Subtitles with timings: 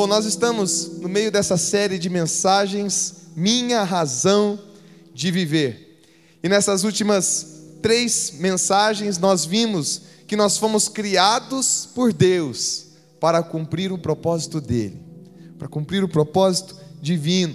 [0.00, 4.58] Bom, nós estamos no meio dessa série de mensagens, Minha Razão
[5.12, 6.00] de Viver.
[6.42, 12.86] E nessas últimas três mensagens nós vimos que nós fomos criados por Deus
[13.20, 15.02] para cumprir o propósito dele,
[15.58, 17.54] para cumprir o propósito divino.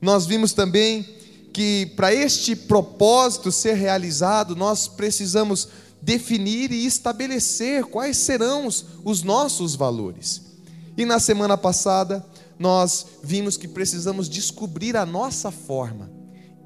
[0.00, 1.04] Nós vimos também
[1.52, 5.66] que para este propósito ser realizado, nós precisamos
[6.00, 8.68] definir e estabelecer quais serão
[9.02, 10.51] os nossos valores.
[10.96, 12.24] E na semana passada,
[12.58, 16.10] nós vimos que precisamos descobrir a nossa forma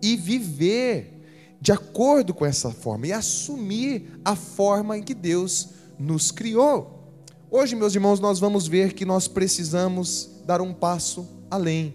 [0.02, 5.68] e viver de acordo com essa forma e assumir a forma em que Deus
[5.98, 7.14] nos criou.
[7.50, 11.94] Hoje, meus irmãos, nós vamos ver que nós precisamos dar um passo além.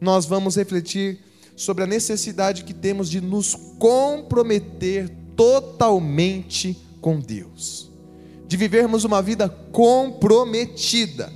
[0.00, 1.20] Nós vamos refletir
[1.56, 7.90] sobre a necessidade que temos de nos comprometer totalmente com Deus,
[8.46, 11.32] de vivermos uma vida comprometida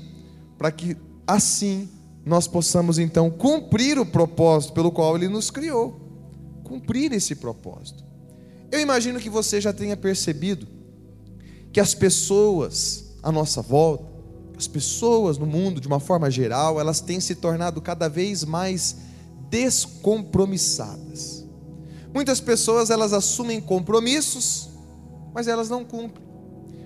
[0.61, 0.95] para que
[1.27, 1.89] assim
[2.23, 5.99] nós possamos então cumprir o propósito pelo qual Ele nos criou.
[6.63, 8.05] Cumprir esse propósito.
[8.71, 10.69] Eu imagino que você já tenha percebido
[11.73, 14.05] que as pessoas à nossa volta,
[14.55, 18.97] as pessoas no mundo de uma forma geral, elas têm se tornado cada vez mais
[19.49, 21.43] descompromissadas.
[22.13, 24.69] Muitas pessoas elas assumem compromissos,
[25.33, 26.29] mas elas não cumprem.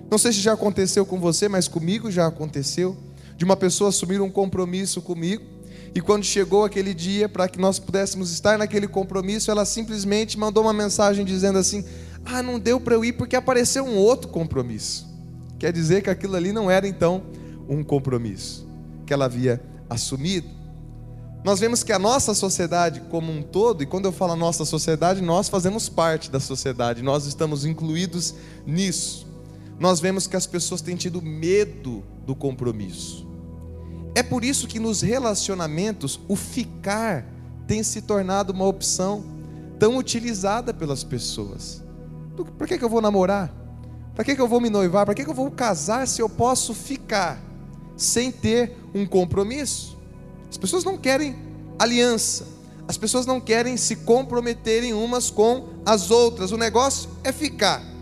[0.09, 3.03] Não sei se já aconteceu com você, mas comigo já aconteceu
[3.37, 5.43] de uma pessoa assumir um compromisso comigo,
[5.95, 10.63] e quando chegou aquele dia para que nós pudéssemos estar naquele compromisso, ela simplesmente mandou
[10.63, 11.85] uma mensagem dizendo assim:
[12.25, 15.07] Ah, não deu para eu ir porque apareceu um outro compromisso.
[15.57, 17.23] Quer dizer que aquilo ali não era então
[17.69, 18.67] um compromisso
[19.05, 20.49] que ela havia assumido.
[21.45, 25.21] Nós vemos que a nossa sociedade como um todo, e quando eu falo nossa sociedade,
[25.21, 28.33] nós fazemos parte da sociedade, nós estamos incluídos
[28.65, 29.27] nisso.
[29.79, 33.27] Nós vemos que as pessoas têm tido medo do compromisso.
[34.13, 37.25] É por isso que nos relacionamentos o ficar
[37.67, 39.23] tem se tornado uma opção
[39.77, 41.83] tão utilizada pelas pessoas.
[42.57, 43.53] Para que, que eu vou namorar?
[44.13, 45.05] Para que, que eu vou me noivar?
[45.05, 47.41] Para que, que eu vou casar se eu posso ficar
[47.97, 49.97] sem ter um compromisso?
[50.49, 51.35] As pessoas não querem
[51.77, 52.47] aliança,
[52.87, 57.94] as pessoas não querem se comprometerem umas com as outras, o negócio é ficar.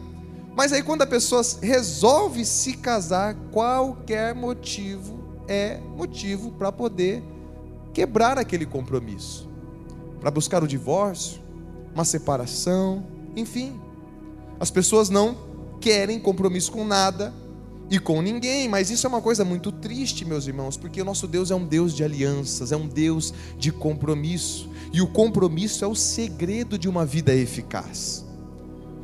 [0.56, 7.24] Mas aí, quando a pessoa resolve se casar, qualquer motivo é motivo para poder
[7.94, 9.50] quebrar aquele compromisso,
[10.19, 11.42] para buscar o divórcio,
[11.94, 13.06] uma separação,
[13.36, 13.80] enfim.
[14.59, 15.38] As pessoas não
[15.81, 17.34] querem compromisso com nada
[17.90, 21.28] e com ninguém, mas isso é uma coisa muito triste, meus irmãos, porque o nosso
[21.28, 25.88] Deus é um Deus de alianças, é um Deus de compromisso, e o compromisso é
[25.88, 28.22] o segredo de uma vida eficaz.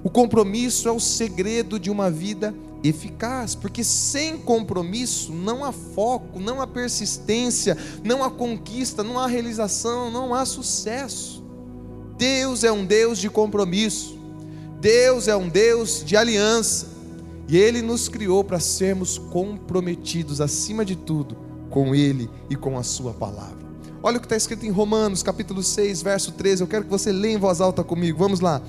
[0.03, 6.39] O compromisso é o segredo de uma vida eficaz, porque sem compromisso não há foco,
[6.39, 11.43] não há persistência, não há conquista, não há realização, não há sucesso.
[12.17, 14.17] Deus é um Deus de compromisso,
[14.79, 16.87] Deus é um Deus de aliança,
[17.47, 21.35] e Ele nos criou para sermos comprometidos acima de tudo
[21.69, 23.67] com Ele e com a Sua palavra.
[24.01, 26.61] Olha o que está escrito em Romanos, capítulo 6, verso 13.
[26.61, 28.17] Eu quero que você leia em voz alta comigo.
[28.17, 28.61] Vamos lá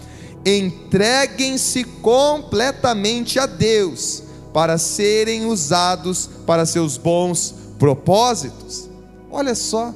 [0.44, 8.88] entreguem-se completamente a Deus para serem usados para seus bons propósitos.
[9.30, 9.94] Olha só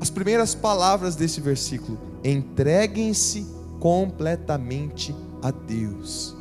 [0.00, 3.46] as primeiras palavras desse versículo: entreguem-se
[3.80, 6.34] completamente a Deus.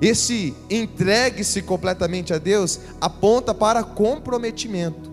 [0.00, 5.10] Esse entregue-se completamente a Deus aponta para comprometimento,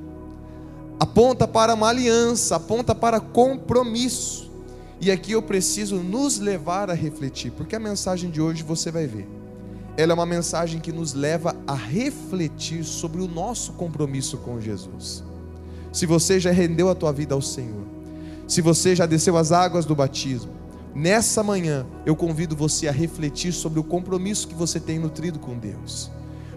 [0.99, 4.51] aponta para uma aliança, aponta para compromisso.
[4.99, 9.05] E aqui eu preciso nos levar a refletir, porque a mensagem de hoje você vai
[9.05, 9.27] ver.
[9.97, 15.23] Ela é uma mensagem que nos leva a refletir sobre o nosso compromisso com Jesus.
[15.91, 17.85] Se você já rendeu a tua vida ao Senhor,
[18.47, 20.51] se você já desceu as águas do batismo,
[20.93, 25.57] nessa manhã eu convido você a refletir sobre o compromisso que você tem nutrido com
[25.57, 26.11] Deus.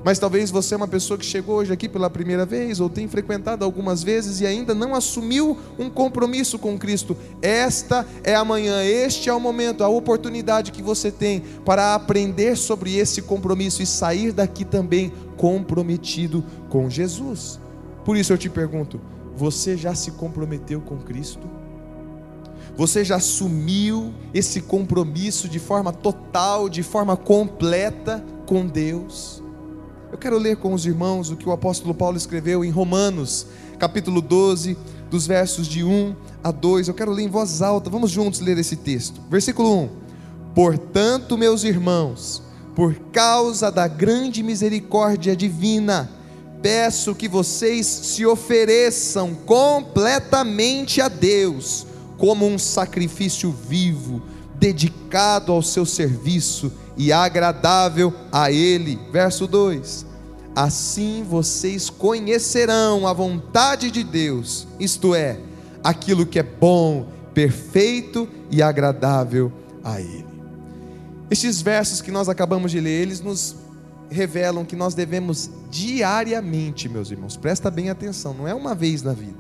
[0.05, 3.09] Mas talvez você é uma pessoa que chegou hoje aqui pela primeira vez ou tem
[3.09, 7.17] frequentado algumas vezes e ainda não assumiu um compromisso com Cristo.
[7.43, 12.56] Esta é a manhã, este é o momento, a oportunidade que você tem para aprender
[12.56, 17.59] sobre esse compromisso e sair daqui também comprometido com Jesus.
[18.05, 19.00] Por isso eu te pergunto:
[19.37, 21.49] você já se comprometeu com Cristo?
[22.77, 29.43] Você já assumiu esse compromisso de forma total, de forma completa com Deus?
[30.10, 33.46] Eu quero ler com os irmãos o que o apóstolo Paulo escreveu em Romanos,
[33.78, 34.75] capítulo 12,
[35.10, 36.88] dos versos de 1 a 2.
[36.88, 39.20] Eu quero ler em voz alta, vamos juntos ler esse texto.
[39.28, 39.88] Versículo 1:
[40.55, 42.43] Portanto, meus irmãos,
[42.75, 46.11] por causa da grande misericórdia divina,
[46.62, 54.22] peço que vocês se ofereçam completamente a Deus, como um sacrifício vivo,
[54.58, 58.99] dedicado ao seu serviço e agradável a Ele.
[59.11, 60.05] Verso 2:
[60.55, 65.39] Assim vocês conhecerão a vontade de Deus, isto é,
[65.83, 69.53] aquilo que é bom, perfeito e agradável
[69.85, 70.27] a Ele.
[71.31, 73.55] Estes versos que nós acabamos de ler, eles nos
[74.11, 79.12] revelam que nós devemos diariamente, meus irmãos, presta bem atenção, não é uma vez na
[79.12, 79.39] vida,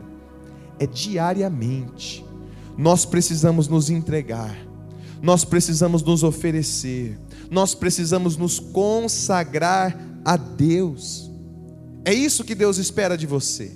[0.78, 2.24] é diariamente.
[2.76, 4.56] Nós precisamos nos entregar,
[5.20, 7.18] nós precisamos nos oferecer,
[7.50, 11.30] nós precisamos nos consagrar a Deus.
[12.04, 13.72] É isso que Deus espera de você.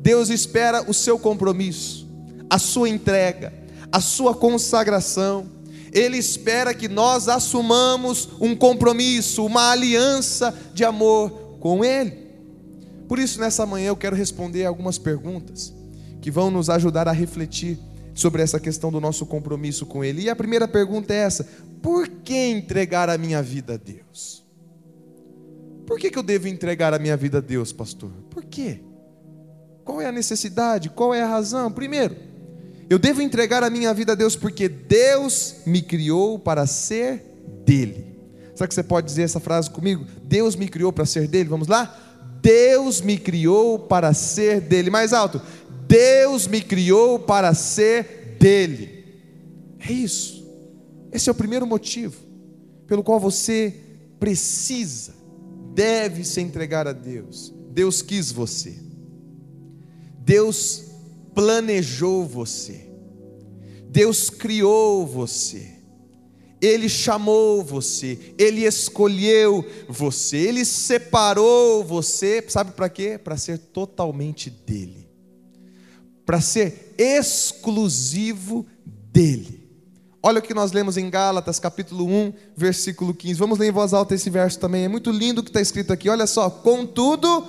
[0.00, 2.06] Deus espera o seu compromisso,
[2.48, 3.52] a sua entrega,
[3.90, 5.46] a sua consagração.
[5.92, 12.26] Ele espera que nós assumamos um compromisso, uma aliança de amor com Ele.
[13.08, 15.72] Por isso, nessa manhã, eu quero responder algumas perguntas
[16.20, 17.78] que vão nos ajudar a refletir
[18.14, 20.22] sobre essa questão do nosso compromisso com Ele.
[20.22, 21.46] E a primeira pergunta é essa:
[21.86, 24.44] por que entregar a minha vida a Deus?
[25.86, 28.10] Por que, que eu devo entregar a minha vida a Deus, pastor?
[28.28, 28.80] Por quê?
[29.84, 30.90] Qual é a necessidade?
[30.90, 31.70] Qual é a razão?
[31.70, 32.16] Primeiro,
[32.90, 37.22] eu devo entregar a minha vida a Deus porque Deus me criou para ser
[37.64, 38.18] dele.
[38.56, 40.04] Será que você pode dizer essa frase comigo?
[40.24, 41.48] Deus me criou para ser dele.
[41.48, 41.96] Vamos lá?
[42.42, 44.90] Deus me criou para ser dele.
[44.90, 45.40] Mais alto.
[45.86, 49.04] Deus me criou para ser dele.
[49.78, 50.45] É isso.
[51.16, 52.14] Esse é o primeiro motivo
[52.86, 53.74] pelo qual você
[54.20, 55.14] precisa,
[55.72, 57.54] deve se entregar a Deus.
[57.70, 58.74] Deus quis você.
[60.18, 60.84] Deus
[61.34, 62.86] planejou você,
[63.88, 65.76] Deus criou você,
[66.60, 73.16] Ele chamou você, Ele escolheu você, Ele separou você, sabe para quê?
[73.16, 75.08] Para ser totalmente dele,
[76.26, 79.55] para ser exclusivo dele.
[80.26, 83.38] Olha o que nós lemos em Gálatas, capítulo 1, versículo 15.
[83.38, 84.82] Vamos ler em voz alta esse verso também.
[84.82, 86.08] É muito lindo o que está escrito aqui.
[86.08, 86.50] Olha só.
[86.50, 87.46] Contudo,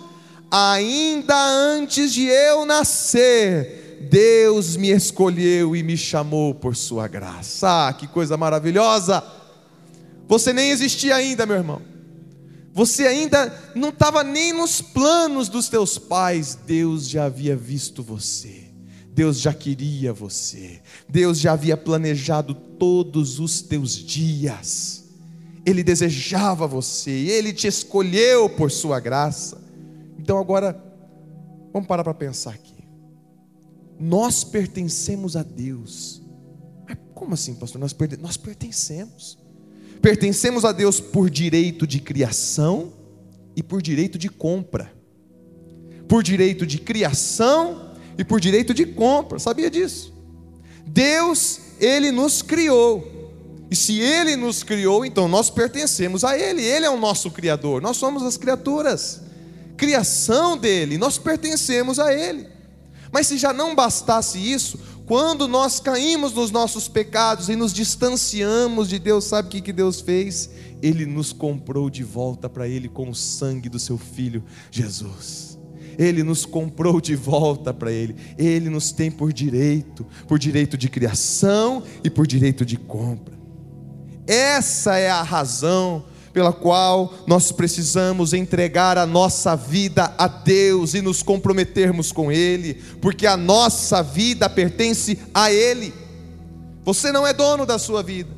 [0.52, 7.88] ainda antes de eu nascer, Deus me escolheu e me chamou por sua graça.
[7.88, 9.24] Ah, que coisa maravilhosa!
[10.28, 11.82] Você nem existia ainda, meu irmão.
[12.76, 16.54] Você ainda não estava nem nos planos dos teus pais.
[16.54, 18.67] Deus já havia visto você.
[19.18, 20.80] Deus já queria você.
[21.10, 25.06] Deus já havia planejado todos os teus dias.
[25.66, 29.60] Ele desejava você, ele te escolheu por sua graça.
[30.20, 30.80] Então agora,
[31.74, 32.76] vamos parar para pensar aqui.
[34.00, 36.22] Nós pertencemos a Deus.
[36.88, 37.82] Mas como assim, pastor?
[37.82, 39.40] Nós, nós pertencemos.
[40.00, 42.94] Pertencemos a Deus por direito de criação
[43.56, 44.94] e por direito de compra.
[46.08, 47.87] Por direito de criação
[48.18, 49.40] e por direito de compra.
[49.40, 50.14] Sabia disso?
[50.86, 53.16] Deus, Ele nos criou.
[53.70, 56.64] E se Ele nos criou, então nós pertencemos a Ele.
[56.64, 57.82] Ele é o nosso Criador.
[57.82, 59.28] Nós somos as criaturas
[59.78, 62.48] criação dele, nós pertencemos a ele.
[63.12, 68.90] Mas se já não bastasse isso, quando nós caímos nos nossos pecados e nos distanciamos
[68.90, 70.50] de Deus, sabe o que, que Deus fez?
[70.82, 75.47] Ele nos comprou de volta para Ele com o sangue do Seu Filho Jesus.
[75.98, 78.16] Ele nos comprou de volta para Ele.
[78.38, 83.36] Ele nos tem por direito, por direito de criação e por direito de compra.
[84.28, 91.02] Essa é a razão pela qual nós precisamos entregar a nossa vida a Deus e
[91.02, 95.92] nos comprometermos com Ele, porque a nossa vida pertence a Ele.
[96.84, 98.30] Você não é dono da sua vida,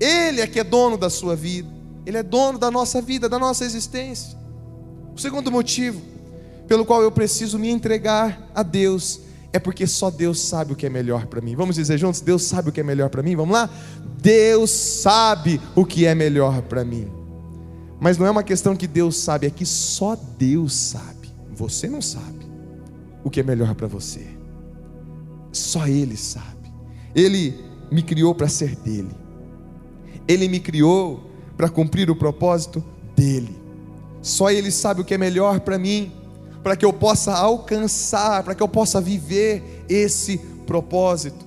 [0.00, 1.68] Ele é que é dono da sua vida,
[2.06, 4.38] Ele é dono da nossa vida, da nossa existência.
[5.12, 6.13] O segundo motivo
[6.66, 9.20] pelo qual eu preciso me entregar a Deus
[9.52, 11.54] é porque só Deus sabe o que é melhor para mim.
[11.54, 13.36] Vamos dizer juntos: Deus sabe o que é melhor para mim?
[13.36, 13.70] Vamos lá?
[14.20, 17.08] Deus sabe o que é melhor para mim.
[18.00, 21.32] Mas não é uma questão que Deus sabe, é que só Deus sabe.
[21.54, 22.44] Você não sabe
[23.22, 24.26] o que é melhor para você.
[25.52, 26.72] Só Ele sabe.
[27.14, 27.54] Ele
[27.92, 29.14] me criou para ser dele.
[30.26, 33.56] Ele me criou para cumprir o propósito dele.
[34.20, 36.12] Só Ele sabe o que é melhor para mim,
[36.64, 41.44] para que eu possa alcançar, para que eu possa viver esse propósito.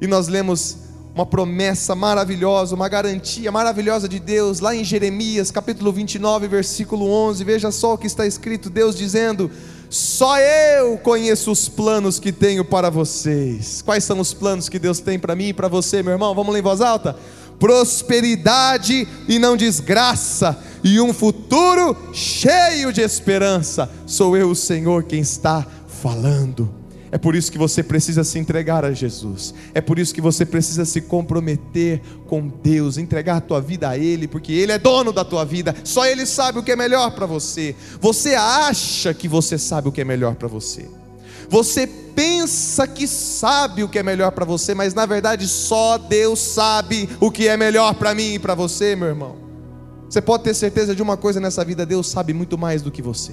[0.00, 0.76] E nós lemos
[1.12, 7.42] uma promessa maravilhosa, uma garantia maravilhosa de Deus, lá em Jeremias, capítulo 29, versículo 11.
[7.42, 9.50] Veja só o que está escrito: Deus dizendo:
[9.90, 13.82] Só eu conheço os planos que tenho para vocês.
[13.82, 16.32] Quais são os planos que Deus tem para mim e para você, meu irmão?
[16.32, 17.16] Vamos ler em voz alta?
[17.58, 23.90] Prosperidade e não desgraça, e um futuro cheio de esperança.
[24.06, 26.84] Sou eu, o Senhor, quem está falando.
[27.10, 29.54] É por isso que você precisa se entregar a Jesus.
[29.72, 33.96] É por isso que você precisa se comprometer com Deus, entregar a tua vida a
[33.96, 35.74] Ele, porque Ele é dono da tua vida.
[35.84, 37.74] Só Ele sabe o que é melhor para você.
[38.00, 40.86] Você acha que você sabe o que é melhor para você.
[41.48, 46.40] Você pensa que sabe o que é melhor para você, mas na verdade só Deus
[46.40, 49.43] sabe o que é melhor para mim e para você, meu irmão.
[50.14, 53.02] Você pode ter certeza de uma coisa nessa vida: Deus sabe muito mais do que
[53.02, 53.32] você.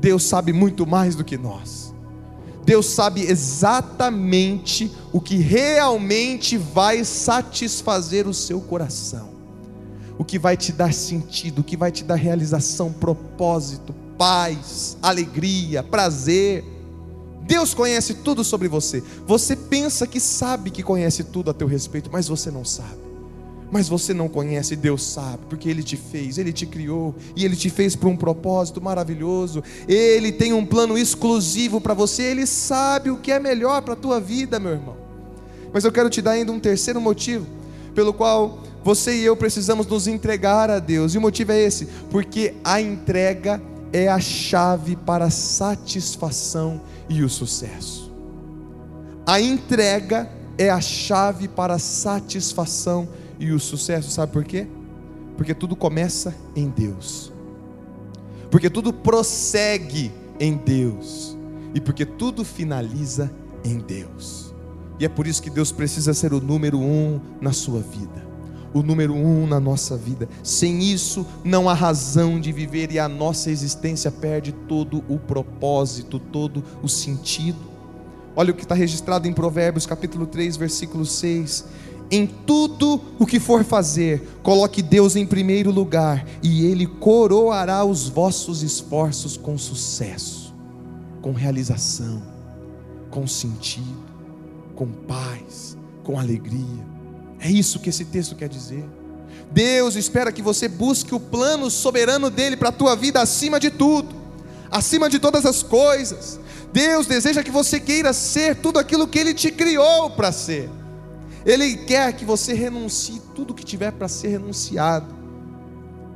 [0.00, 1.94] Deus sabe muito mais do que nós.
[2.64, 9.28] Deus sabe exatamente o que realmente vai satisfazer o seu coração,
[10.18, 15.80] o que vai te dar sentido, o que vai te dar realização, propósito, paz, alegria,
[15.80, 16.64] prazer.
[17.42, 19.00] Deus conhece tudo sobre você.
[19.28, 23.07] Você pensa que sabe que conhece tudo a teu respeito, mas você não sabe
[23.70, 27.56] mas você não conhece, Deus sabe, porque Ele te fez, Ele te criou, e Ele
[27.56, 33.10] te fez para um propósito maravilhoso, Ele tem um plano exclusivo para você, Ele sabe
[33.10, 34.96] o que é melhor para a tua vida, meu irmão.
[35.72, 37.46] Mas eu quero te dar ainda um terceiro motivo,
[37.94, 41.86] pelo qual você e eu precisamos nos entregar a Deus, e o motivo é esse,
[42.10, 43.60] porque a entrega
[43.92, 48.10] é a chave para a satisfação e o sucesso.
[49.26, 54.66] A entrega é a chave para a satisfação e o sucesso, sabe por quê?
[55.36, 57.32] Porque tudo começa em Deus,
[58.50, 61.36] porque tudo prossegue em Deus,
[61.74, 63.30] e porque tudo finaliza
[63.64, 64.52] em Deus.
[64.98, 68.26] E é por isso que Deus precisa ser o número um na sua vida,
[68.74, 70.28] o número um na nossa vida.
[70.42, 76.18] Sem isso, não há razão de viver e a nossa existência perde todo o propósito,
[76.18, 77.60] todo o sentido.
[78.34, 81.64] Olha o que está registrado em Provérbios capítulo 3, versículo 6.
[82.10, 88.08] Em tudo o que for fazer, coloque Deus em primeiro lugar, e Ele coroará os
[88.08, 90.54] vossos esforços com sucesso,
[91.20, 92.22] com realização,
[93.10, 94.06] com sentido,
[94.74, 96.86] com paz, com alegria.
[97.38, 98.84] É isso que esse texto quer dizer.
[99.50, 103.70] Deus espera que você busque o plano soberano dele para a tua vida acima de
[103.70, 104.14] tudo,
[104.70, 106.40] acima de todas as coisas.
[106.72, 110.70] Deus deseja que você queira ser tudo aquilo que ele te criou para ser.
[111.48, 115.16] Ele quer que você renuncie tudo que tiver para ser renunciado.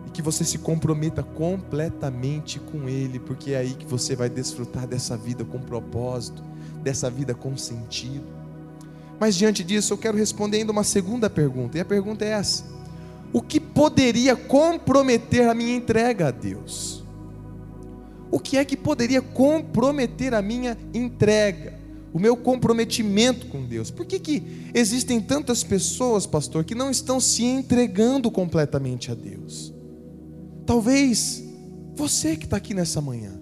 [0.07, 4.87] E que você se comprometa completamente com Ele, porque é aí que você vai desfrutar
[4.87, 6.43] dessa vida com propósito,
[6.83, 8.27] dessa vida com sentido.
[9.19, 12.67] Mas diante disso, eu quero responder ainda uma segunda pergunta, e a pergunta é essa:
[13.33, 17.03] O que poderia comprometer a minha entrega a Deus?
[18.31, 21.82] O que é que poderia comprometer a minha entrega?
[22.13, 23.91] O meu comprometimento com Deus.
[23.91, 24.43] Por que, que
[24.75, 29.73] existem tantas pessoas, pastor, que não estão se entregando completamente a Deus?
[30.67, 31.43] Talvez
[31.95, 33.33] você que está aqui nessa manhã,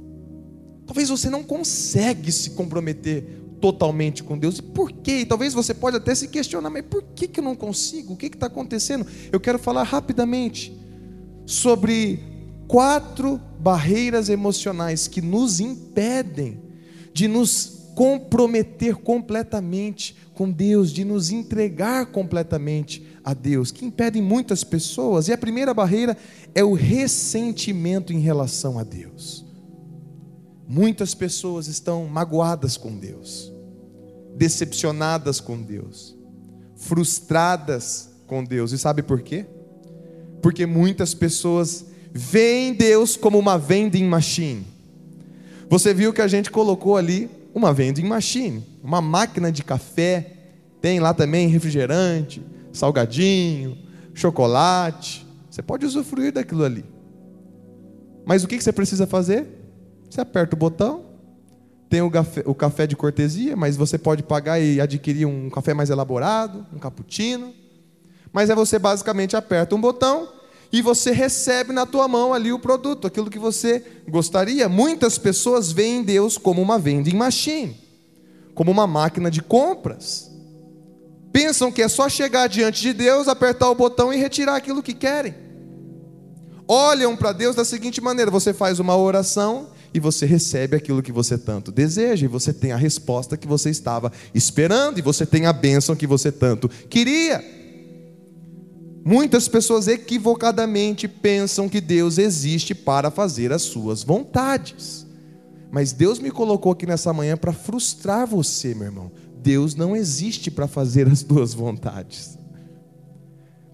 [0.86, 4.58] talvez você não consegue se comprometer totalmente com Deus.
[4.58, 5.18] E por quê?
[5.18, 8.14] E talvez você pode até se questionar, mas por que, que eu não consigo?
[8.14, 9.06] O que está acontecendo?
[9.30, 10.76] Eu quero falar rapidamente
[11.44, 12.20] sobre
[12.66, 16.62] quatro barreiras emocionais que nos impedem
[17.12, 24.64] de nos comprometer completamente com Deus, de nos entregar completamente a Deus, que impedem muitas
[24.64, 25.28] pessoas.
[25.28, 26.16] E a primeira barreira
[26.54, 29.44] é o ressentimento em relação a Deus.
[30.66, 33.52] Muitas pessoas estão magoadas com Deus,
[34.34, 36.16] decepcionadas com Deus,
[36.76, 38.72] frustradas com Deus.
[38.72, 39.44] E sabe por quê?
[40.40, 44.66] Porque muitas pessoas veem Deus como uma vending machine.
[45.68, 50.36] Você viu que a gente colocou ali uma vending machine, uma máquina de café,
[50.80, 52.42] tem lá também refrigerante,
[52.72, 53.76] salgadinho,
[54.14, 55.26] chocolate.
[55.50, 56.84] Você pode usufruir daquilo ali.
[58.24, 59.46] Mas o que você precisa fazer?
[60.08, 61.04] Você aperta o botão,
[61.88, 65.74] tem o café, o café de cortesia, mas você pode pagar e adquirir um café
[65.74, 67.52] mais elaborado, um cappuccino.
[68.32, 70.39] Mas é você basicamente aperta um botão
[70.72, 74.68] e você recebe na tua mão ali o produto, aquilo que você gostaria.
[74.68, 77.76] Muitas pessoas veem Deus como uma vending machine,
[78.54, 80.30] como uma máquina de compras.
[81.32, 84.94] Pensam que é só chegar diante de Deus, apertar o botão e retirar aquilo que
[84.94, 85.34] querem.
[86.66, 91.10] Olham para Deus da seguinte maneira: você faz uma oração e você recebe aquilo que
[91.10, 95.46] você tanto deseja, e você tem a resposta que você estava esperando, e você tem
[95.46, 97.59] a bênção que você tanto queria.
[99.04, 105.06] Muitas pessoas equivocadamente pensam que Deus existe para fazer as suas vontades.
[105.70, 109.12] Mas Deus me colocou aqui nessa manhã para frustrar você, meu irmão.
[109.42, 112.38] Deus não existe para fazer as tuas vontades.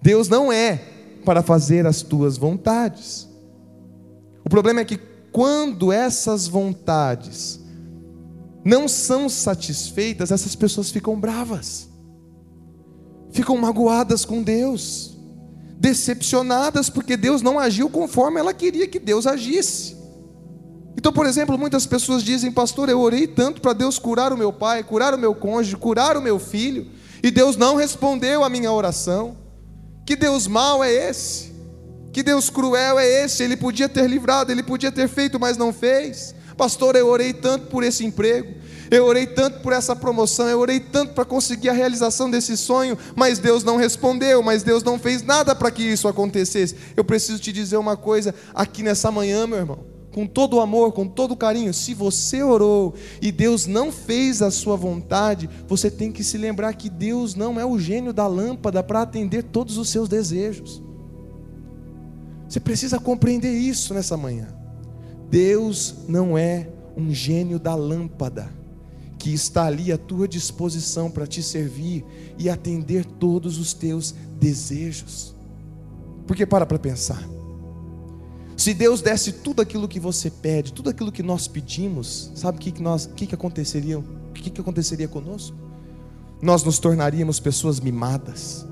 [0.01, 0.81] Deus não é
[1.25, 3.27] para fazer as tuas vontades.
[4.45, 4.99] O problema é que
[5.31, 7.59] quando essas vontades
[8.63, 11.89] não são satisfeitas, essas pessoas ficam bravas,
[13.31, 15.16] ficam magoadas com Deus,
[15.79, 19.95] decepcionadas porque Deus não agiu conforme ela queria que Deus agisse.
[20.97, 24.51] Então, por exemplo, muitas pessoas dizem, pastor, eu orei tanto para Deus curar o meu
[24.51, 26.87] pai, curar o meu cônjuge, curar o meu filho,
[27.21, 29.37] e Deus não respondeu a minha oração.
[30.05, 31.53] Que Deus mau é esse?
[32.11, 33.43] Que Deus cruel é esse?
[33.43, 36.33] Ele podia ter livrado, ele podia ter feito, mas não fez.
[36.57, 38.55] Pastor, eu orei tanto por esse emprego,
[38.89, 42.97] eu orei tanto por essa promoção, eu orei tanto para conseguir a realização desse sonho,
[43.15, 46.75] mas Deus não respondeu, mas Deus não fez nada para que isso acontecesse.
[46.95, 50.93] Eu preciso te dizer uma coisa aqui nessa manhã, meu irmão com todo o amor,
[50.93, 55.91] com todo o carinho, se você orou e Deus não fez a sua vontade, você
[55.91, 59.77] tem que se lembrar que Deus não é o gênio da lâmpada para atender todos
[59.77, 60.81] os seus desejos.
[62.49, 64.47] Você precisa compreender isso nessa manhã.
[65.29, 66.67] Deus não é
[66.97, 68.56] um gênio da lâmpada
[69.27, 72.05] que está ali à tua disposição para te servir
[72.37, 75.35] e atender todos os teus desejos.
[76.25, 77.21] Porque para para pensar.
[78.55, 82.61] Se Deus desse tudo aquilo que você pede, tudo aquilo que nós pedimos, sabe o
[82.61, 83.99] que, que, nós, que, que aconteceria?
[83.99, 85.57] O que, que aconteceria conosco?
[86.41, 88.65] Nós nos tornaríamos pessoas mimadas,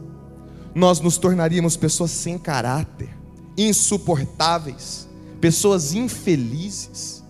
[0.74, 3.10] nós nos tornaríamos pessoas sem caráter,
[3.58, 5.06] insuportáveis,
[5.42, 7.25] pessoas infelizes.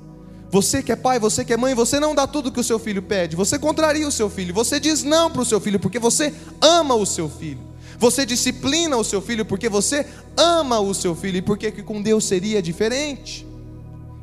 [0.56, 2.80] Você que é pai, você que é mãe, você não dá tudo que o seu
[2.80, 6.00] filho pede, você contraria o seu filho, você diz não para o seu filho, porque
[6.00, 7.60] você ama o seu filho.
[8.00, 10.08] Você disciplina o seu filho porque você
[10.38, 13.46] ama o seu filho e porque que com Deus seria diferente.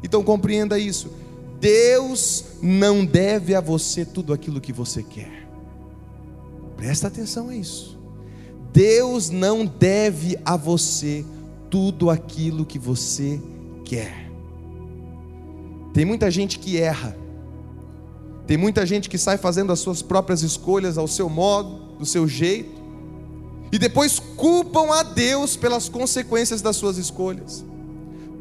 [0.02, 1.12] Então compreenda isso.
[1.60, 5.46] Deus não deve a você tudo aquilo que você quer.
[6.78, 7.98] Presta atenção a isso.
[8.72, 11.26] Deus não deve a você
[11.68, 13.38] tudo aquilo que você
[13.84, 14.21] quer.
[15.92, 17.16] Tem muita gente que erra.
[18.46, 22.26] Tem muita gente que sai fazendo as suas próprias escolhas ao seu modo, do seu
[22.26, 22.82] jeito
[23.72, 27.64] e depois culpam a Deus pelas consequências das suas escolhas.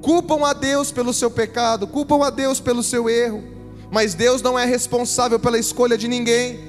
[0.02, 3.42] Culpam a Deus pelo seu pecado, culpam a Deus pelo seu erro,
[3.90, 6.60] mas Deus não é responsável pela escolha de ninguém.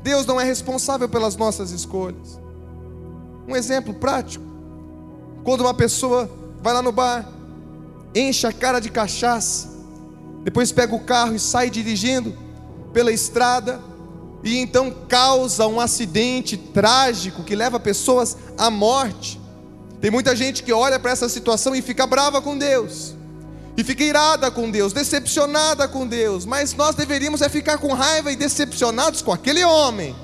[0.00, 2.40] Deus não é responsável pelas nossas escolhas.
[3.48, 4.44] Um exemplo prático:
[5.42, 6.30] quando uma pessoa
[6.62, 7.28] vai lá no bar,
[8.14, 9.68] enche a cara de cachaça,
[10.42, 12.36] depois pega o carro e sai dirigindo
[12.92, 13.80] pela estrada,
[14.42, 19.38] e então causa um acidente trágico que leva pessoas à morte.
[20.00, 23.14] Tem muita gente que olha para essa situação e fica brava com Deus,
[23.76, 28.32] e fica irada com Deus, decepcionada com Deus, mas nós deveríamos é ficar com raiva
[28.32, 30.16] e decepcionados com aquele homem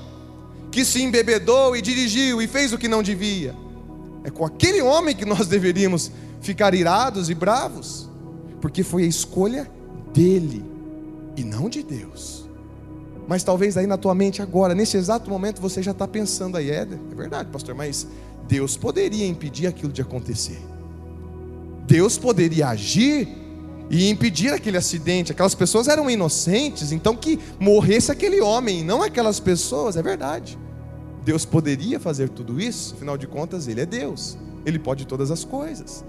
[0.71, 3.55] que se embebedou e dirigiu e fez o que não devia.
[4.23, 8.09] É com aquele homem que nós deveríamos ficar irados e bravos,
[8.61, 9.69] porque foi a escolha
[10.13, 10.63] dele
[11.35, 12.47] e não de Deus.
[13.27, 16.69] Mas talvez aí na tua mente agora, nesse exato momento, você já está pensando aí,
[16.69, 18.07] é, é verdade, pastor, mas
[18.47, 20.59] Deus poderia impedir aquilo de acontecer.
[21.85, 23.27] Deus poderia agir
[23.89, 25.31] e impedir aquele acidente.
[25.31, 30.57] Aquelas pessoas eram inocentes, então que morresse aquele homem, não aquelas pessoas, é verdade.
[31.23, 35.43] Deus poderia fazer tudo isso, afinal de contas, Ele é Deus, Ele pode todas as
[35.43, 36.03] coisas.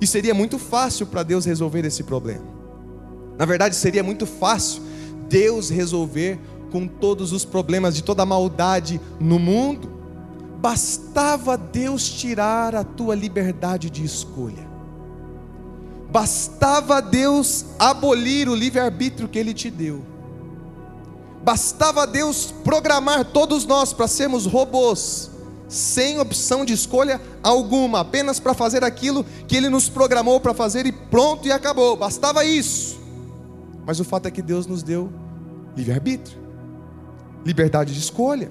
[0.00, 2.44] E seria muito fácil para Deus resolver esse problema.
[3.38, 4.82] Na verdade, seria muito fácil
[5.28, 6.38] Deus resolver
[6.70, 9.88] com todos os problemas de toda a maldade no mundo,
[10.58, 14.66] bastava Deus tirar a tua liberdade de escolha.
[16.10, 20.02] Bastava Deus abolir o livre-arbítrio que Ele te deu.
[21.42, 25.30] Bastava Deus programar todos nós para sermos robôs,
[25.68, 30.86] sem opção de escolha alguma, apenas para fazer aquilo que Ele nos programou para fazer
[30.86, 31.96] e pronto e acabou.
[31.96, 33.00] Bastava isso.
[33.84, 35.12] Mas o fato é que Deus nos deu
[35.76, 36.46] livre-arbítrio
[37.46, 38.50] liberdade de escolha.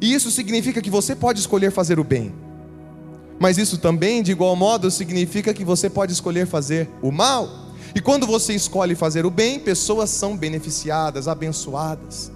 [0.00, 2.32] E isso significa que você pode escolher fazer o bem.
[3.40, 7.48] Mas isso também, de igual modo, significa que você pode escolher fazer o mal.
[7.94, 12.30] E quando você escolhe fazer o bem, pessoas são beneficiadas, abençoadas.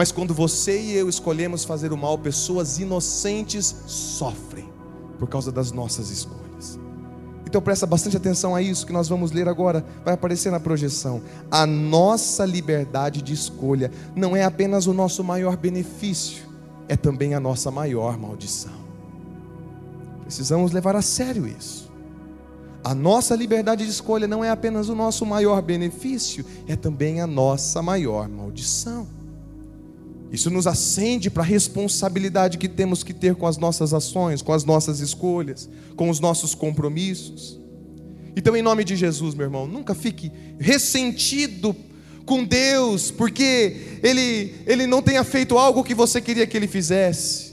[0.00, 4.66] Mas quando você e eu escolhemos fazer o mal, pessoas inocentes sofrem
[5.18, 6.80] por causa das nossas escolhas.
[7.44, 11.20] Então presta bastante atenção a isso que nós vamos ler agora, vai aparecer na projeção.
[11.50, 16.46] A nossa liberdade de escolha não é apenas o nosso maior benefício,
[16.88, 18.80] é também a nossa maior maldição.
[20.22, 21.92] Precisamos levar a sério isso.
[22.82, 27.26] A nossa liberdade de escolha não é apenas o nosso maior benefício, é também a
[27.26, 29.19] nossa maior maldição.
[30.32, 34.52] Isso nos acende para a responsabilidade que temos que ter com as nossas ações, com
[34.52, 37.58] as nossas escolhas, com os nossos compromissos.
[38.36, 41.74] Então, em nome de Jesus, meu irmão, nunca fique ressentido
[42.24, 47.52] com Deus, porque ele, ele não tenha feito algo que você queria que ele fizesse,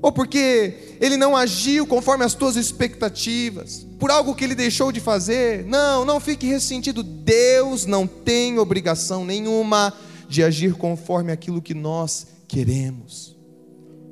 [0.00, 4.98] ou porque ele não agiu conforme as tuas expectativas, por algo que ele deixou de
[4.98, 5.64] fazer.
[5.66, 7.04] Não, não fique ressentido.
[7.04, 9.94] Deus não tem obrigação nenhuma
[10.32, 13.36] de agir conforme aquilo que nós queremos.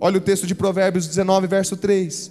[0.00, 2.30] Olha o texto de Provérbios 19, verso 3.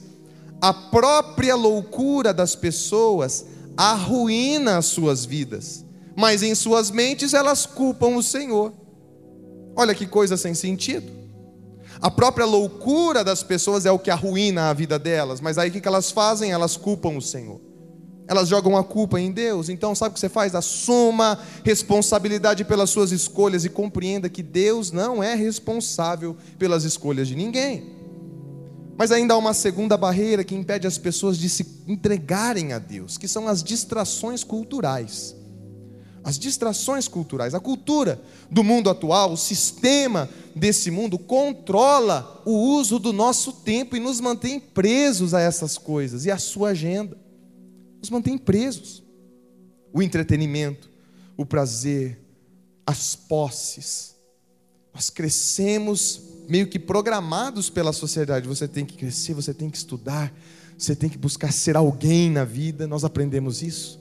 [0.62, 3.46] A própria loucura das pessoas
[3.78, 5.86] arruína as suas vidas
[6.20, 8.74] mas em suas mentes elas culpam o Senhor.
[9.74, 11.10] Olha que coisa sem sentido.
[12.02, 15.72] A própria loucura das pessoas é o que arruína a vida delas, mas aí o
[15.72, 16.52] que elas fazem?
[16.52, 17.62] Elas culpam o Senhor.
[18.30, 19.70] Elas jogam a culpa em Deus.
[19.70, 20.54] Então, sabe o que você faz?
[20.54, 27.36] Assuma responsabilidade pelas suas escolhas e compreenda que Deus não é responsável pelas escolhas de
[27.36, 27.98] ninguém.
[28.96, 33.18] Mas ainda há uma segunda barreira que impede as pessoas de se entregarem a Deus,
[33.18, 35.36] que são as distrações culturais
[36.22, 37.56] as distrações culturais.
[37.56, 43.96] A cultura do mundo atual, o sistema desse mundo, controla o uso do nosso tempo
[43.96, 47.18] e nos mantém presos a essas coisas e a sua agenda.
[48.00, 49.04] Nos mantém presos.
[49.94, 50.90] O entretenimento,
[51.36, 52.20] o prazer,
[52.86, 54.16] as posses.
[54.94, 58.48] Nós crescemos meio que programados pela sociedade.
[58.48, 60.34] Você tem que crescer, você tem que estudar,
[60.78, 62.88] você tem que buscar ser alguém na vida.
[62.88, 63.99] Nós aprendemos isso.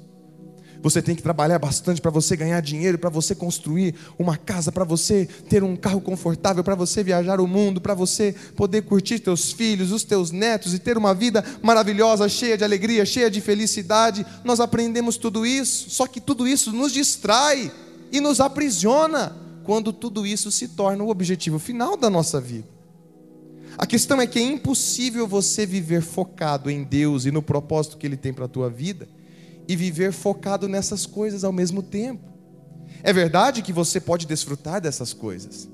[0.82, 4.84] Você tem que trabalhar bastante para você ganhar dinheiro, para você construir uma casa, para
[4.84, 9.52] você ter um carro confortável, para você viajar o mundo, para você poder curtir teus
[9.52, 14.24] filhos, os teus netos e ter uma vida maravilhosa, cheia de alegria, cheia de felicidade.
[14.44, 17.72] Nós aprendemos tudo isso, só que tudo isso nos distrai
[18.12, 22.68] e nos aprisiona quando tudo isso se torna o objetivo final da nossa vida.
[23.76, 28.06] A questão é que é impossível você viver focado em Deus e no propósito que
[28.06, 29.08] Ele tem para a tua vida
[29.68, 32.26] e viver focado nessas coisas ao mesmo tempo.
[33.02, 35.68] É verdade que você pode desfrutar dessas coisas.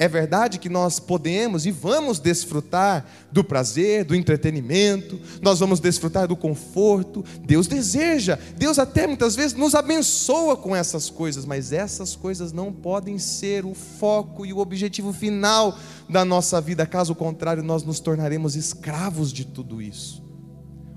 [0.00, 6.26] É verdade que nós podemos e vamos desfrutar do prazer, do entretenimento, nós vamos desfrutar
[6.26, 7.22] do conforto.
[7.44, 12.72] Deus deseja, Deus até muitas vezes nos abençoa com essas coisas, mas essas coisas não
[12.72, 15.76] podem ser o foco e o objetivo final
[16.08, 20.29] da nossa vida, caso contrário, nós nos tornaremos escravos de tudo isso.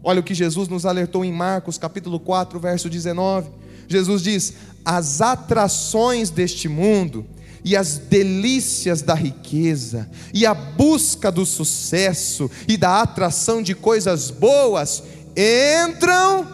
[0.04, 3.50] Olha o que Jesus nos alertou em Marcos, capítulo 4, verso 19.
[3.88, 7.26] Jesus diz: As atrações deste mundo
[7.64, 14.30] e as delícias da riqueza e a busca do sucesso e da atração de coisas
[14.30, 15.02] boas
[15.38, 16.46] entram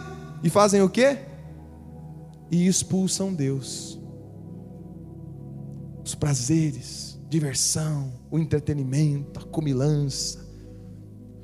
[0.44, 1.18] e fazem o quê?
[2.50, 3.98] E expulsam Deus.
[6.04, 10.39] Os prazeres, diversão, o entretenimento, a comilança,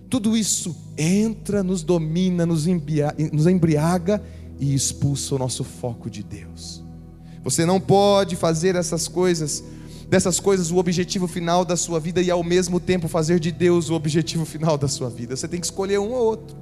[0.08, 4.22] tudo isso entra, nos domina, nos embriaga
[4.58, 6.82] e expulsa o nosso foco de Deus.
[7.42, 9.62] Você não pode fazer essas coisas,
[10.08, 13.90] dessas coisas o objetivo final da sua vida e ao mesmo tempo fazer de Deus
[13.90, 15.36] o objetivo final da sua vida.
[15.36, 16.56] Você tem que escolher um ou outro.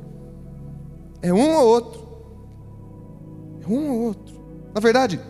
[1.22, 2.09] É um ou outro.
[3.62, 4.35] É um ou outro.
[4.74, 5.20] Na verdade,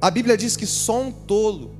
[0.00, 1.72] a Bíblia diz que só um tolo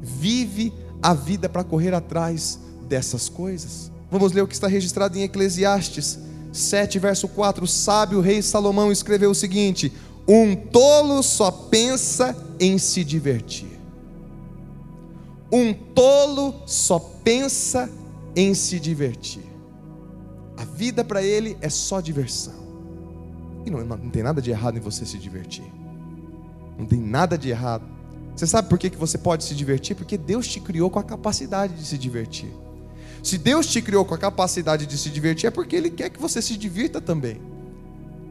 [0.00, 0.72] vive
[1.02, 3.90] a vida para correr atrás dessas coisas.
[4.10, 6.18] Vamos ler o que está registrado em Eclesiastes
[6.52, 7.64] 7, verso 4.
[7.64, 9.92] O sábio rei Salomão escreveu o seguinte:
[10.26, 13.78] Um tolo só pensa em se divertir.
[15.52, 17.90] Um tolo só pensa
[18.36, 19.44] em se divertir.
[20.56, 22.60] A vida para ele é só diversão.
[23.64, 25.64] E não, não, tem nada de errado em você se divertir.
[26.78, 27.84] Não tem nada de errado.
[28.34, 29.96] Você sabe por que, que você pode se divertir?
[29.96, 32.50] Porque Deus te criou com a capacidade de se divertir.
[33.22, 36.20] Se Deus te criou com a capacidade de se divertir, é porque Ele quer que
[36.20, 37.40] você se divirta também.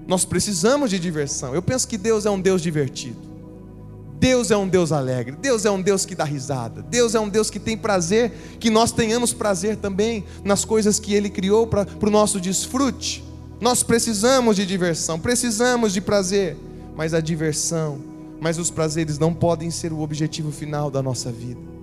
[0.08, 1.54] Nós precisamos de diversão.
[1.54, 3.30] Eu penso que Deus é um Deus divertido.
[4.20, 5.36] Deus é um Deus alegre.
[5.40, 6.82] Deus é um Deus que dá risada.
[6.82, 11.14] Deus é um Deus que tem prazer, que nós tenhamos prazer também nas coisas que
[11.14, 13.24] Ele criou para o nosso desfrute.
[13.62, 16.58] Nós precisamos de diversão, precisamos de prazer,
[16.96, 18.00] mas a diversão,
[18.42, 21.79] mas os prazeres não podem ser o objetivo final da nossa vida.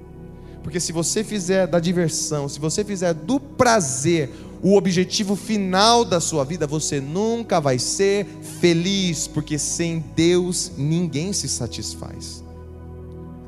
[0.66, 6.18] Porque se você fizer da diversão, se você fizer do prazer o objetivo final da
[6.18, 8.26] sua vida, você nunca vai ser
[8.60, 12.42] feliz, porque sem Deus ninguém se satisfaz.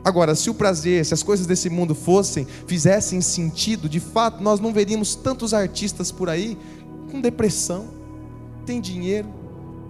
[0.05, 4.61] Agora, se o prazer, se as coisas desse mundo fossem, fizessem sentido, de fato, nós
[4.61, 6.57] não veríamos tantos artistas por aí
[7.11, 7.87] com depressão.
[8.65, 9.29] Tem dinheiro,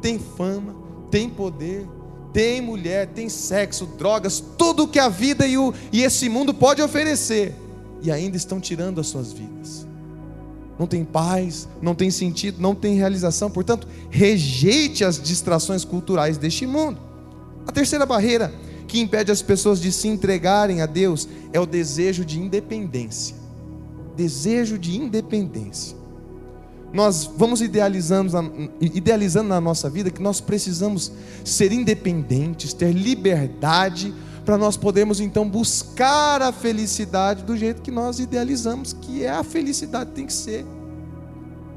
[0.00, 0.74] tem fama,
[1.10, 1.86] tem poder,
[2.32, 6.82] tem mulher, tem sexo, drogas, tudo que a vida e, o, e esse mundo pode
[6.82, 7.54] oferecer,
[8.02, 9.86] e ainda estão tirando as suas vidas.
[10.78, 16.66] Não tem paz, não tem sentido, não tem realização, portanto, rejeite as distrações culturais deste
[16.66, 16.98] mundo.
[17.66, 18.52] A terceira barreira
[18.86, 23.36] que impede as pessoas de se entregarem a Deus é o desejo de independência.
[24.16, 25.98] Desejo de independência
[26.92, 31.12] nós vamos idealizando, idealizando na nossa vida que nós precisamos
[31.44, 38.18] ser independentes, ter liberdade, para nós podermos então buscar a felicidade do jeito que nós
[38.18, 40.64] idealizamos, que é a felicidade tem que ser.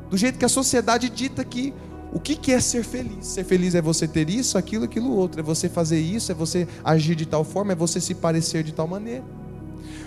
[0.10, 1.74] Do jeito que a sociedade dita que
[2.13, 3.28] o que é ser feliz?
[3.28, 6.65] Ser feliz é você ter isso, aquilo, aquilo outro, é você fazer isso, é você
[6.84, 9.24] agir de tal forma, é você se parecer de tal maneira.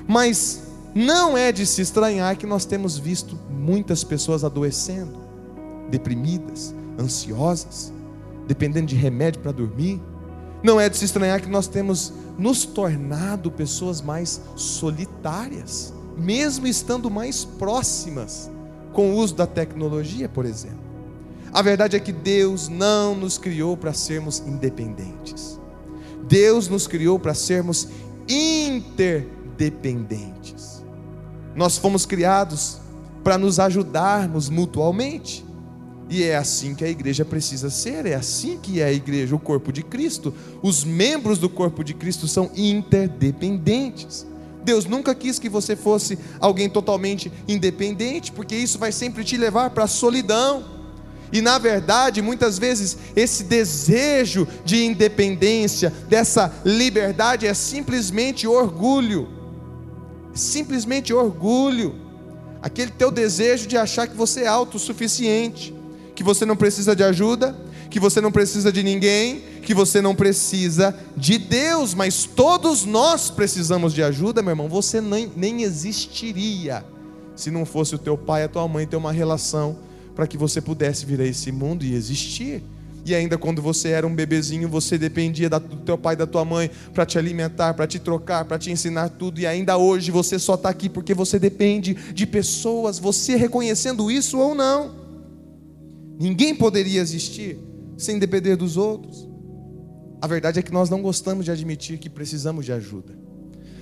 [0.06, 0.62] Mas
[0.94, 5.18] não é de se estranhar que nós temos visto muitas pessoas adoecendo,
[5.90, 7.92] deprimidas, ansiosas,
[8.46, 10.00] dependendo de remédio para dormir.
[10.62, 17.10] Não é de se estranhar que nós temos nos tornado pessoas mais solitárias, mesmo estando
[17.10, 18.50] mais próximas
[18.92, 20.84] com o uso da tecnologia, por exemplo.
[21.52, 25.60] A verdade é que Deus não nos criou para sermos independentes.
[26.26, 27.88] Deus nos criou para sermos
[28.28, 30.43] interdependentes.
[31.54, 32.78] Nós fomos criados
[33.22, 35.44] para nos ajudarmos mutualmente.
[36.10, 39.38] E é assim que a igreja precisa ser, é assim que é a igreja, o
[39.38, 40.34] corpo de Cristo.
[40.62, 44.26] Os membros do corpo de Cristo são interdependentes.
[44.62, 49.70] Deus nunca quis que você fosse alguém totalmente independente, porque isso vai sempre te levar
[49.70, 50.64] para a solidão.
[51.32, 59.28] E na verdade, muitas vezes, esse desejo de independência, dessa liberdade, é simplesmente orgulho
[60.34, 61.94] simplesmente orgulho,
[62.60, 65.74] aquele teu desejo de achar que você é autossuficiente,
[66.14, 67.56] que você não precisa de ajuda,
[67.90, 73.30] que você não precisa de ninguém, que você não precisa de Deus, mas todos nós
[73.30, 74.68] precisamos de ajuda, meu irmão.
[74.68, 76.84] Você nem, nem existiria
[77.36, 79.76] se não fosse o teu pai e a tua mãe ter uma relação
[80.14, 82.62] para que você pudesse vir a esse mundo e existir.
[83.04, 86.44] E ainda quando você era um bebezinho, você dependia do teu pai e da tua
[86.44, 89.40] mãe para te alimentar, para te trocar, para te ensinar tudo.
[89.40, 94.38] E ainda hoje você só está aqui porque você depende de pessoas, você reconhecendo isso
[94.38, 95.04] ou não.
[96.18, 97.58] Ninguém poderia existir
[97.98, 99.28] sem depender dos outros.
[100.22, 103.24] A verdade é que nós não gostamos de admitir que precisamos de ajuda.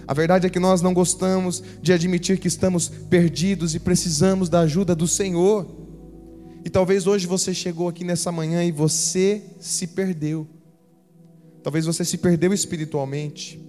[0.07, 4.61] A verdade é que nós não gostamos de admitir que estamos perdidos e precisamos da
[4.61, 5.82] ajuda do Senhor.
[6.65, 10.47] E talvez hoje você chegou aqui nessa manhã e você se perdeu.
[11.63, 13.61] Talvez você se perdeu espiritualmente.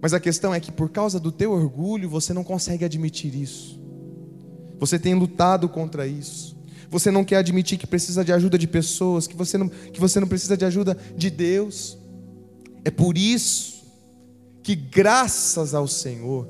[0.00, 3.80] Mas a questão é que por causa do teu orgulho você não consegue admitir isso.
[4.78, 6.54] Você tem lutado contra isso.
[6.90, 10.20] Você não quer admitir que precisa de ajuda de pessoas, que você não, que você
[10.20, 11.98] não precisa de ajuda de Deus.
[12.84, 13.82] É por isso
[14.62, 16.48] que, graças ao Senhor,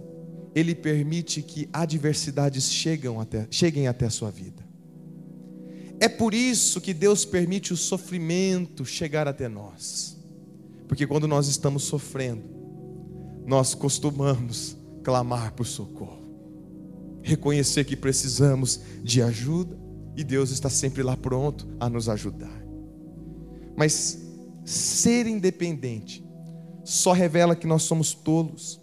[0.54, 4.63] Ele permite que adversidades cheguem até, cheguem até a sua vida.
[6.00, 10.16] É por isso que Deus permite o sofrimento chegar até nós.
[10.88, 12.42] Porque quando nós estamos sofrendo,
[13.46, 16.24] nós costumamos clamar por socorro,
[17.22, 19.78] reconhecer que precisamos de ajuda
[20.16, 22.64] e Deus está sempre lá pronto a nos ajudar.
[23.76, 24.18] Mas
[24.64, 26.24] ser independente
[26.84, 28.80] só revela que nós somos tolos.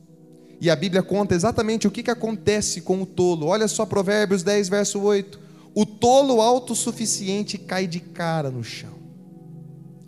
[0.59, 3.47] E a Bíblia conta exatamente o que, que acontece com o tolo.
[3.47, 5.39] Olha só Provérbios 10, verso 8.
[5.73, 8.93] O tolo autossuficiente cai de cara no chão.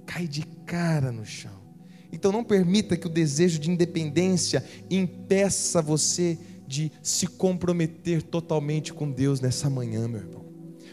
[0.05, 1.63] Cai de cara no chão.
[2.11, 9.09] Então não permita que o desejo de independência impeça você de se comprometer totalmente com
[9.11, 10.45] Deus nessa manhã, meu irmão.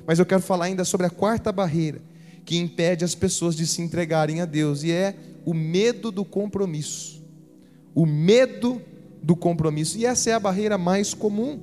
[0.07, 2.01] Mas eu quero falar ainda sobre a quarta barreira
[2.45, 7.23] que impede as pessoas de se entregarem a Deus, e é o medo do compromisso.
[7.95, 8.81] O medo
[9.23, 9.99] do compromisso.
[9.99, 11.61] E essa é a barreira mais comum.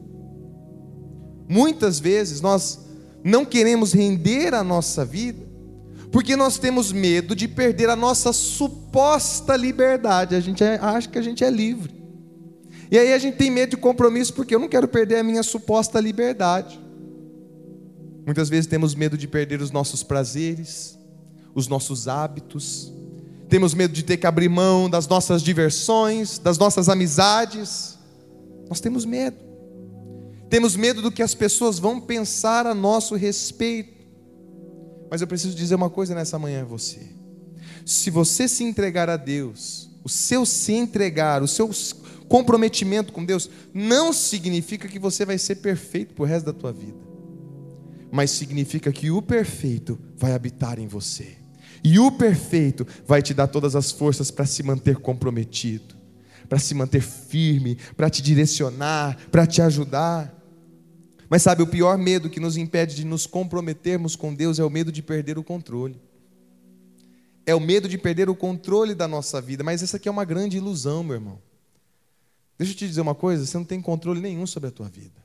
[1.50, 2.87] Muitas vezes nós
[3.27, 5.45] não queremos render a nossa vida,
[6.11, 10.33] porque nós temos medo de perder a nossa suposta liberdade.
[10.33, 11.93] A gente é, acha que a gente é livre.
[12.89, 15.43] E aí a gente tem medo de compromisso porque eu não quero perder a minha
[15.43, 16.79] suposta liberdade.
[18.25, 20.97] Muitas vezes temos medo de perder os nossos prazeres,
[21.53, 22.93] os nossos hábitos.
[23.49, 27.97] Temos medo de ter que abrir mão das nossas diversões, das nossas amizades.
[28.69, 29.46] Nós temos medo.
[30.49, 33.97] Temos medo do que as pessoas vão pensar a nosso respeito.
[35.10, 37.01] Mas eu preciso dizer uma coisa nessa manhã a você.
[37.86, 41.69] Se você se entregar a Deus, o seu se entregar, o seu
[42.27, 46.97] comprometimento com Deus, não significa que você vai ser perfeito pro resto da tua vida.
[48.12, 51.38] Mas significa que o perfeito vai habitar em você.
[51.83, 55.95] E o perfeito vai te dar todas as forças para se manter comprometido,
[56.49, 60.37] para se manter firme, para te direcionar, para te ajudar.
[61.29, 64.69] Mas sabe, o pior medo que nos impede de nos comprometermos com Deus é o
[64.69, 65.99] medo de perder o controle.
[67.45, 69.63] É o medo de perder o controle da nossa vida.
[69.63, 71.41] Mas essa aqui é uma grande ilusão, meu irmão.
[72.57, 75.21] Deixa eu te dizer uma coisa: você não tem controle nenhum sobre a tua vida.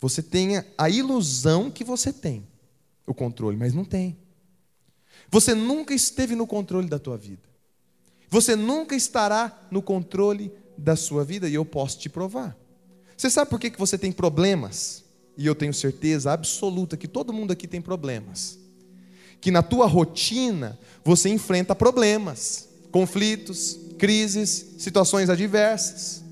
[0.00, 2.46] Você tem a ilusão que você tem
[3.06, 4.16] o controle, mas não tem.
[5.30, 7.48] Você nunca esteve no controle da tua vida.
[8.28, 12.56] Você nunca estará no controle da sua vida e eu posso te provar.
[13.22, 15.04] Você sabe por que, que você tem problemas?
[15.38, 18.58] E eu tenho certeza absoluta que todo mundo aqui tem problemas.
[19.40, 26.24] Que na tua rotina você enfrenta problemas, conflitos, crises, situações adversas.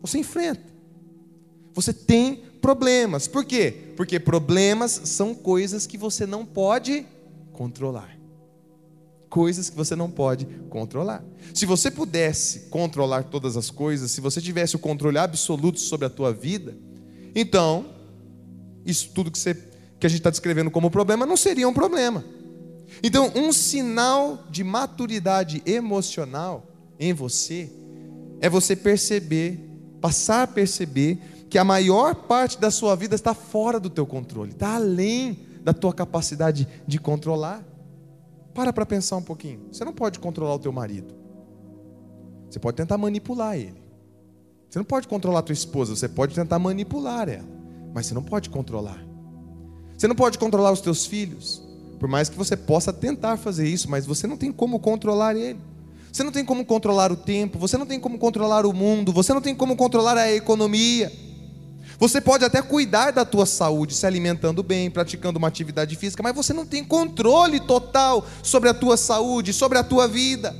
[0.00, 0.62] Você enfrenta.
[1.74, 3.26] Você tem problemas.
[3.26, 3.92] Por quê?
[3.96, 7.04] Porque problemas são coisas que você não pode
[7.52, 8.16] controlar
[9.28, 11.22] coisas que você não pode controlar.
[11.54, 16.10] Se você pudesse controlar todas as coisas, se você tivesse o controle absoluto sobre a
[16.10, 16.76] tua vida,
[17.34, 17.86] então
[18.84, 19.54] isso tudo que, você,
[20.00, 22.24] que a gente está descrevendo como problema não seria um problema.
[23.02, 26.66] Então, um sinal de maturidade emocional
[26.98, 27.70] em você
[28.40, 29.60] é você perceber,
[30.00, 31.18] passar a perceber
[31.50, 35.72] que a maior parte da sua vida está fora do teu controle, está além da
[35.72, 37.62] tua capacidade de controlar.
[38.58, 39.60] Para para pensar um pouquinho.
[39.70, 41.14] Você não pode controlar o teu marido.
[42.50, 43.80] Você pode tentar manipular ele.
[44.68, 47.48] Você não pode controlar a tua esposa, você pode tentar manipular ela,
[47.94, 48.98] mas você não pode controlar.
[49.96, 51.62] Você não pode controlar os teus filhos,
[52.00, 55.60] por mais que você possa tentar fazer isso, mas você não tem como controlar ele.
[56.12, 59.32] Você não tem como controlar o tempo, você não tem como controlar o mundo, você
[59.32, 61.12] não tem como controlar a economia.
[61.98, 66.34] Você pode até cuidar da tua saúde, se alimentando bem, praticando uma atividade física, mas
[66.34, 70.54] você não tem controle total sobre a tua saúde, sobre a tua vida.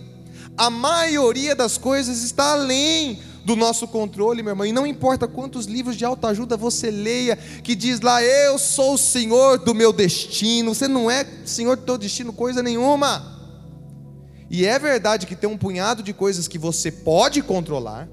[0.57, 4.67] A maioria das coisas está além do nosso controle, meu irmão.
[4.67, 8.99] E não importa quantos livros de autoajuda você leia, que diz lá, eu sou o
[8.99, 10.75] Senhor do meu destino.
[10.75, 13.39] Você não é Senhor do teu destino, coisa nenhuma.
[14.51, 18.09] E é verdade que tem um punhado de coisas que você pode controlar,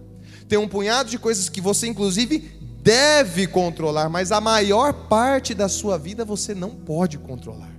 [0.48, 2.52] tem um punhado de coisas que você, inclusive,
[2.86, 7.74] deve controlar, mas a maior parte da sua vida você não pode controlar.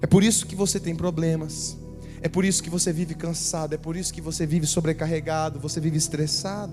[0.00, 1.76] É por isso que você tem problemas.
[2.22, 5.78] É por isso que você vive cansado, é por isso que você vive sobrecarregado, você
[5.78, 6.72] vive estressado,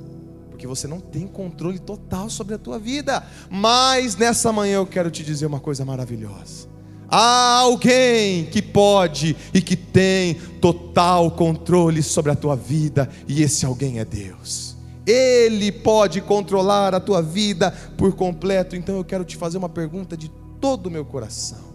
[0.49, 3.21] porque você não tem controle total sobre a tua vida.
[3.49, 6.69] Mas nessa manhã eu quero te dizer uma coisa maravilhosa.
[7.09, 13.65] Há alguém que pode e que tem total controle sobre a tua vida, e esse
[13.65, 14.77] alguém é Deus.
[15.05, 18.75] Ele pode controlar a tua vida por completo.
[18.75, 21.71] Então eu quero te fazer uma pergunta de todo o meu coração.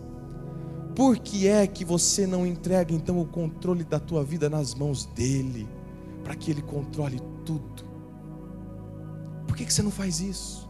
[0.95, 5.05] Por que é que você não entrega então o controle da tua vida nas mãos
[5.05, 5.69] dele,
[6.25, 7.85] para que ele controle tudo?
[9.47, 10.67] Por que, que você não faz isso?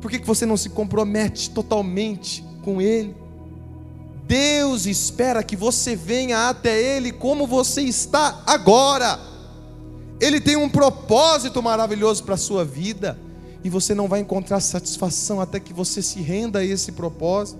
[0.00, 3.16] Por que, que você não se compromete totalmente com ele?
[4.26, 9.18] Deus espera que você venha até ele como você está agora.
[10.24, 13.18] Ele tem um propósito maravilhoso para a sua vida,
[13.62, 17.58] e você não vai encontrar satisfação até que você se renda a esse propósito.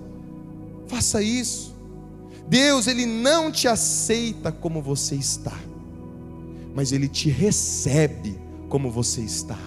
[0.87, 1.75] Faça isso.
[2.47, 5.53] Deus, ele não te aceita como você está,
[6.73, 9.59] mas ele te recebe como você está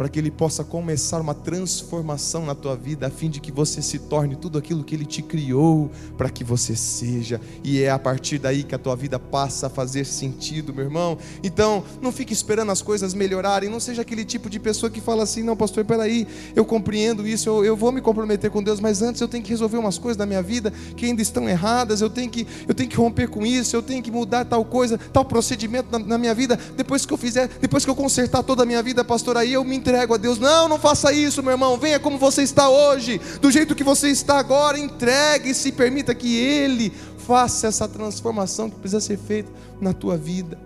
[0.00, 3.82] para que Ele possa começar uma transformação na tua vida, a fim de que você
[3.82, 7.98] se torne tudo aquilo que Ele te criou para que você seja, e é a
[7.98, 11.18] partir daí que a tua vida passa a fazer sentido, meu irmão.
[11.44, 15.22] Então, não fique esperando as coisas melhorarem, não seja aquele tipo de pessoa que fala
[15.22, 19.02] assim: não, pastor, peraí, eu compreendo isso, eu, eu vou me comprometer com Deus, mas
[19.02, 22.08] antes eu tenho que resolver umas coisas da minha vida que ainda estão erradas, eu
[22.08, 25.26] tenho que, eu tenho que romper com isso, eu tenho que mudar tal coisa, tal
[25.26, 28.66] procedimento na, na minha vida, depois que eu fizer, depois que eu consertar toda a
[28.66, 30.38] minha vida, pastor, aí eu me entrego a Deus.
[30.38, 31.76] Não, não faça isso, meu irmão.
[31.76, 34.78] Venha como você está hoje, do jeito que você está agora.
[34.78, 39.50] Entregue-se, permita que Ele faça essa transformação que precisa ser feita
[39.80, 40.58] na tua vida.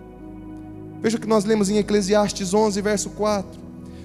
[1.00, 3.60] Veja o que nós lemos em Eclesiastes 11, verso 4.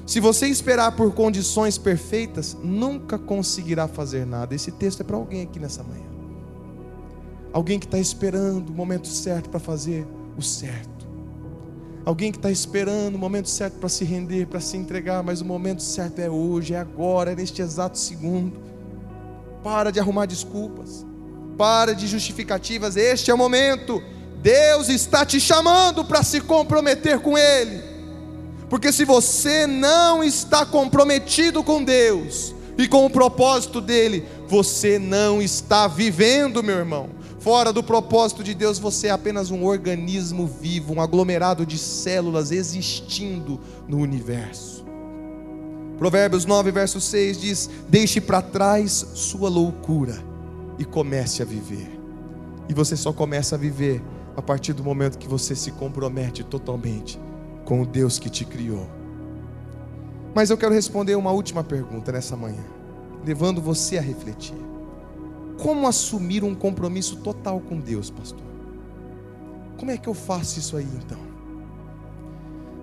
[0.06, 4.56] Se você esperar por condições perfeitas, nunca conseguirá fazer nada.
[4.56, 6.10] Esse texto é para alguém aqui nessa manhã.
[7.54, 10.06] Alguém que está esperando o momento certo para fazer
[10.38, 10.99] o certo.
[12.06, 15.46] Alguém que está esperando o momento certo para se render, para se entregar, mas o
[15.46, 18.60] momento certo é hoje, é agora, é neste exato segundo.
[19.64, 21.06] Para de arrumar desculpas,
[21.58, 24.02] para de justificativas, este é o momento.
[24.42, 27.84] Deus está te chamando para se comprometer com Ele,
[28.70, 35.42] porque se você não está comprometido com Deus e com o propósito dele, você não
[35.42, 40.94] está vivendo, meu irmão Fora do propósito de Deus, você é apenas um organismo vivo,
[40.94, 44.86] um aglomerado de células existindo no universo.
[45.98, 50.22] Provérbios 9, verso 6 diz: Deixe para trás sua loucura
[50.78, 51.98] e comece a viver.
[52.68, 54.02] E você só começa a viver
[54.36, 57.20] a partir do momento que você se compromete totalmente
[57.64, 58.86] com o Deus que te criou.
[60.36, 62.64] Mas eu quero responder uma última pergunta nessa manhã,
[63.26, 64.69] levando você a refletir.
[65.62, 68.48] Como assumir um compromisso total com Deus, pastor?
[69.78, 71.20] Como é que eu faço isso aí então?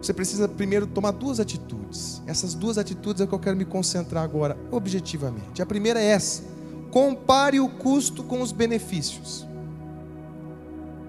[0.01, 2.23] Você precisa primeiro tomar duas atitudes.
[2.27, 5.63] Essas duas atitudes é que eu quero me concentrar agora, objetivamente.
[5.63, 6.45] A primeira é essa:
[6.91, 9.47] compare o custo com os benefícios.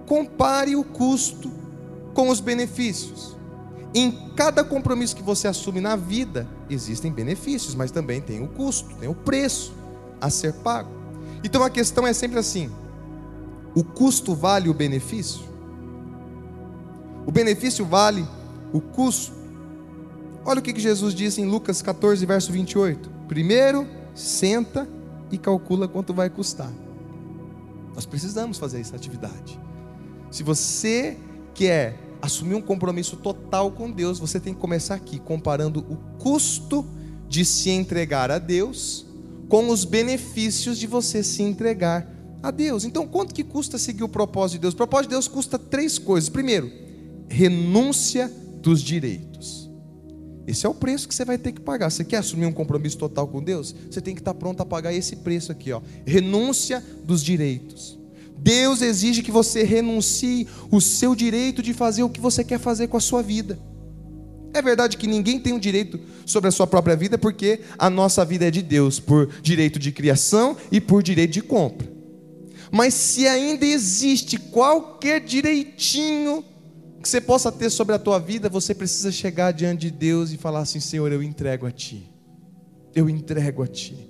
[0.06, 1.52] Compare o custo
[2.14, 3.36] com os benefícios.
[3.94, 8.96] Em cada compromisso que você assume na vida, existem benefícios, mas também tem o custo,
[8.96, 9.74] tem o preço
[10.20, 10.97] a ser pago.
[11.44, 12.70] Então a questão é sempre assim:
[13.76, 15.42] o custo vale o benefício?
[17.26, 18.26] O benefício vale
[18.74, 19.34] o custo?
[20.46, 23.10] Olha o que Jesus disse em Lucas 14, verso 28.
[23.28, 23.86] Primeiro,
[24.16, 24.88] senta
[25.30, 26.72] e calcula quanto vai custar.
[27.94, 29.60] Nós precisamos fazer essa atividade.
[30.32, 31.18] Se você
[31.54, 36.86] quer assumir um compromisso total com Deus, você tem que começar aqui, comparando o custo
[37.28, 39.06] de se entregar a Deus
[39.48, 42.08] com os benefícios de você se entregar
[42.42, 42.86] a Deus.
[42.86, 44.74] Então, quanto que custa seguir o propósito de Deus?
[44.74, 46.30] O propósito de Deus custa três coisas.
[46.30, 46.72] Primeiro,
[47.30, 48.32] renúncia
[48.62, 49.68] dos direitos.
[50.46, 51.90] Esse é o preço que você vai ter que pagar.
[51.90, 53.76] Você quer assumir um compromisso total com Deus?
[53.92, 55.82] Você tem que estar pronto a pagar esse preço aqui, ó.
[56.06, 57.98] Renúncia dos direitos.
[58.38, 62.88] Deus exige que você renuncie o seu direito de fazer o que você quer fazer
[62.88, 63.60] com a sua vida.
[64.58, 67.92] É verdade que ninguém tem o um direito sobre a sua própria vida, porque a
[67.92, 71.88] nossa vida é de Deus, por direito de criação e por direito de compra.
[72.72, 76.44] Mas se ainda existe qualquer direitinho
[77.04, 80.38] que você possa ter sobre a tua vida, você precisa chegar diante de Deus e
[80.38, 82.12] falar assim: Senhor, eu entrego a Ti.
[82.96, 84.10] Eu entrego a Ti.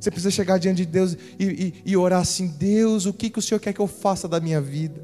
[0.00, 3.38] Você precisa chegar diante de Deus e, e, e, orar assim: Deus, o que, que
[3.38, 5.00] o Senhor quer que eu faça da minha vida?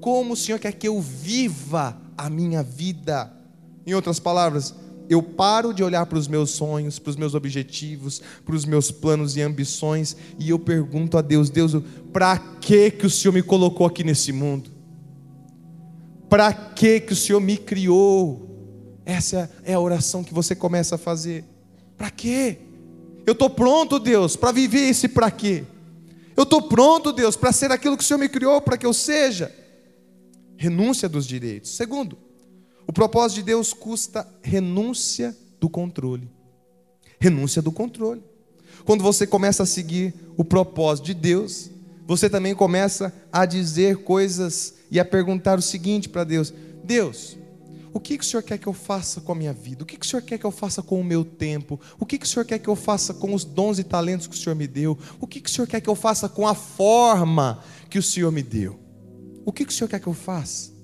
[0.00, 3.39] Como o Senhor quer que eu viva a minha vida?
[3.86, 4.74] Em outras palavras,
[5.08, 8.92] eu paro de olhar para os meus sonhos, para os meus objetivos, para os meus
[8.92, 11.72] planos e ambições, e eu pergunto a Deus: Deus,
[12.12, 14.70] para que que o Senhor me colocou aqui nesse mundo?
[16.28, 18.48] Para que que o Senhor me criou?
[19.04, 21.44] Essa é a oração que você começa a fazer.
[21.98, 22.58] Para quê?
[23.26, 25.64] Eu estou pronto, Deus, para viver esse para quê?
[26.36, 28.94] Eu estou pronto, Deus, para ser aquilo que o Senhor me criou para que eu
[28.94, 29.52] seja.
[30.56, 31.72] Renúncia dos direitos.
[31.72, 32.16] Segundo,
[32.90, 36.28] o propósito de Deus custa renúncia do controle.
[37.20, 38.20] Renúncia do controle.
[38.84, 41.70] Quando você começa a seguir o propósito de Deus,
[42.04, 47.38] você também começa a dizer coisas e a perguntar o seguinte para Deus: Deus,
[47.92, 49.84] o que, que o Senhor quer que eu faça com a minha vida?
[49.84, 51.80] O que, que o Senhor quer que eu faça com o meu tempo?
[51.96, 54.34] O que, que o Senhor quer que eu faça com os dons e talentos que
[54.34, 54.98] o Senhor me deu?
[55.20, 58.32] O que, que o Senhor quer que eu faça com a forma que o Senhor
[58.32, 58.80] me deu?
[59.44, 60.79] O que, que o Senhor quer que eu faça?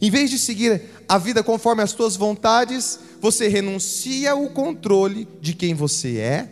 [0.00, 5.52] Em vez de seguir a vida conforme as tuas vontades, você renuncia o controle de
[5.52, 6.48] quem você é,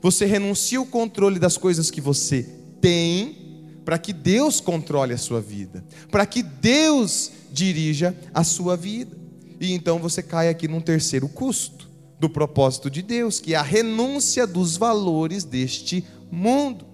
[0.00, 2.48] você renuncia o controle das coisas que você
[2.80, 3.44] tem,
[3.84, 9.16] para que Deus controle a sua vida, para que Deus dirija a sua vida.
[9.60, 11.88] E então você cai aqui num terceiro custo
[12.18, 16.86] do propósito de Deus, que é a renúncia dos valores deste mundo.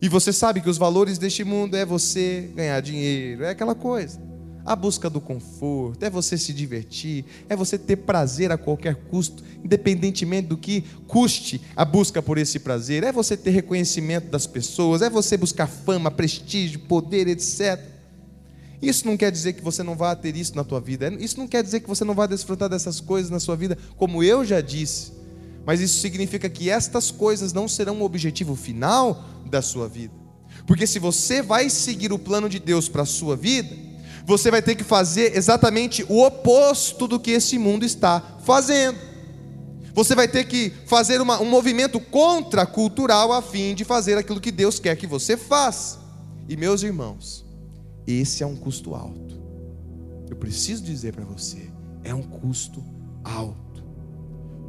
[0.00, 4.27] E você sabe que os valores deste mundo é você ganhar dinheiro, é aquela coisa.
[4.68, 9.42] A busca do conforto, é você se divertir, é você ter prazer a qualquer custo,
[9.64, 15.00] independentemente do que custe a busca por esse prazer, é você ter reconhecimento das pessoas,
[15.00, 17.82] é você buscar fama, prestígio, poder, etc.
[18.82, 21.10] Isso não quer dizer que você não vá ter isso na tua vida.
[21.18, 24.22] Isso não quer dizer que você não vá desfrutar dessas coisas na sua vida, como
[24.22, 25.12] eu já disse.
[25.64, 30.12] Mas isso significa que estas coisas não serão o objetivo final da sua vida.
[30.66, 33.87] Porque se você vai seguir o plano de Deus para a sua vida,
[34.28, 38.98] você vai ter que fazer exatamente o oposto do que esse mundo está fazendo.
[39.94, 44.52] Você vai ter que fazer uma, um movimento contracultural a fim de fazer aquilo que
[44.52, 45.98] Deus quer que você faça.
[46.46, 47.42] E meus irmãos,
[48.06, 49.40] esse é um custo alto.
[50.28, 51.70] Eu preciso dizer para você,
[52.04, 52.84] é um custo
[53.24, 53.82] alto.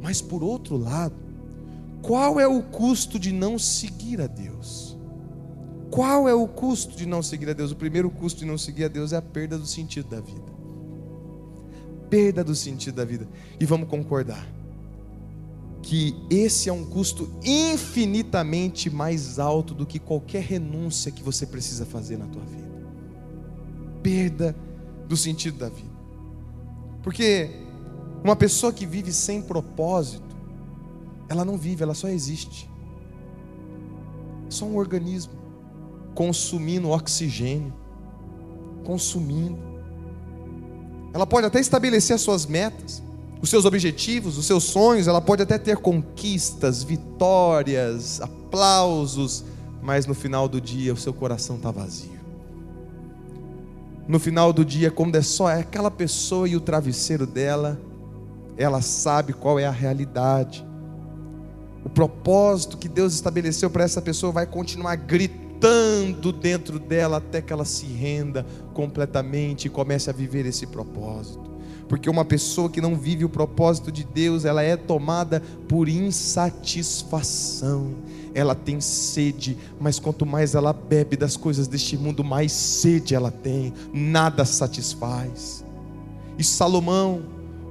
[0.00, 1.14] Mas por outro lado,
[2.00, 4.89] qual é o custo de não seguir a Deus?
[5.90, 7.72] Qual é o custo de não seguir a Deus?
[7.72, 10.52] O primeiro custo de não seguir a Deus é a perda do sentido da vida.
[12.08, 13.28] Perda do sentido da vida.
[13.58, 14.46] E vamos concordar.
[15.82, 21.86] que esse é um custo infinitamente mais alto do que qualquer renúncia que você precisa
[21.86, 22.70] fazer na tua vida.
[24.02, 24.54] Perda
[25.08, 25.90] do sentido da vida.
[27.02, 27.50] Porque
[28.22, 30.36] uma pessoa que vive sem propósito,
[31.28, 32.70] ela não vive, ela só existe.
[34.46, 35.32] É só um organismo
[36.14, 37.72] consumindo oxigênio,
[38.84, 39.58] consumindo.
[41.12, 43.02] Ela pode até estabelecer as suas metas,
[43.40, 49.44] os seus objetivos, os seus sonhos, ela pode até ter conquistas, vitórias, aplausos,
[49.82, 52.20] mas no final do dia o seu coração está vazio.
[54.06, 57.80] No final do dia, quando é só aquela pessoa e o travesseiro dela,
[58.56, 60.66] ela sabe qual é a realidade.
[61.84, 67.52] O propósito que Deus estabeleceu para essa pessoa vai continuar gritando dentro dela até que
[67.52, 71.50] ela se renda completamente e comece a viver esse propósito
[71.90, 77.96] porque uma pessoa que não vive o propósito de Deus, ela é tomada por insatisfação.
[78.32, 83.32] Ela tem sede, mas quanto mais ela bebe das coisas deste mundo, mais sede ela
[83.32, 85.64] tem, nada satisfaz.
[86.38, 87.22] E Salomão,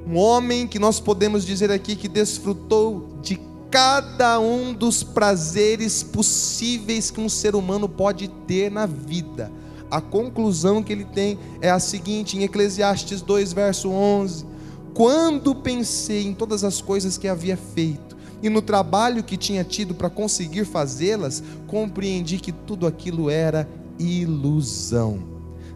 [0.05, 3.37] um homem que nós podemos dizer aqui que desfrutou de
[3.70, 9.51] cada um dos prazeres possíveis que um ser humano pode ter na vida.
[9.91, 14.45] A conclusão que ele tem é a seguinte, em Eclesiastes 2, verso 11:
[14.93, 19.93] Quando pensei em todas as coisas que havia feito e no trabalho que tinha tido
[19.93, 23.67] para conseguir fazê-las, compreendi que tudo aquilo era
[23.97, 25.20] ilusão,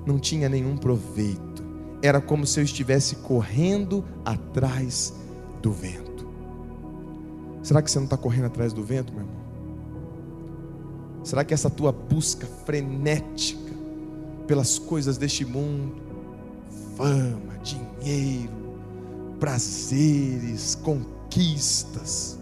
[0.06, 1.64] não tinha nenhum proveito,
[2.02, 5.14] era como se eu estivesse correndo atrás
[5.62, 6.13] do vento.
[7.64, 9.44] Será que você não está correndo atrás do vento, meu irmão?
[11.24, 13.74] Será que essa tua busca frenética,
[14.46, 15.96] pelas coisas deste mundo,
[16.98, 18.52] fama, dinheiro,
[19.40, 22.40] prazeres, conquistas.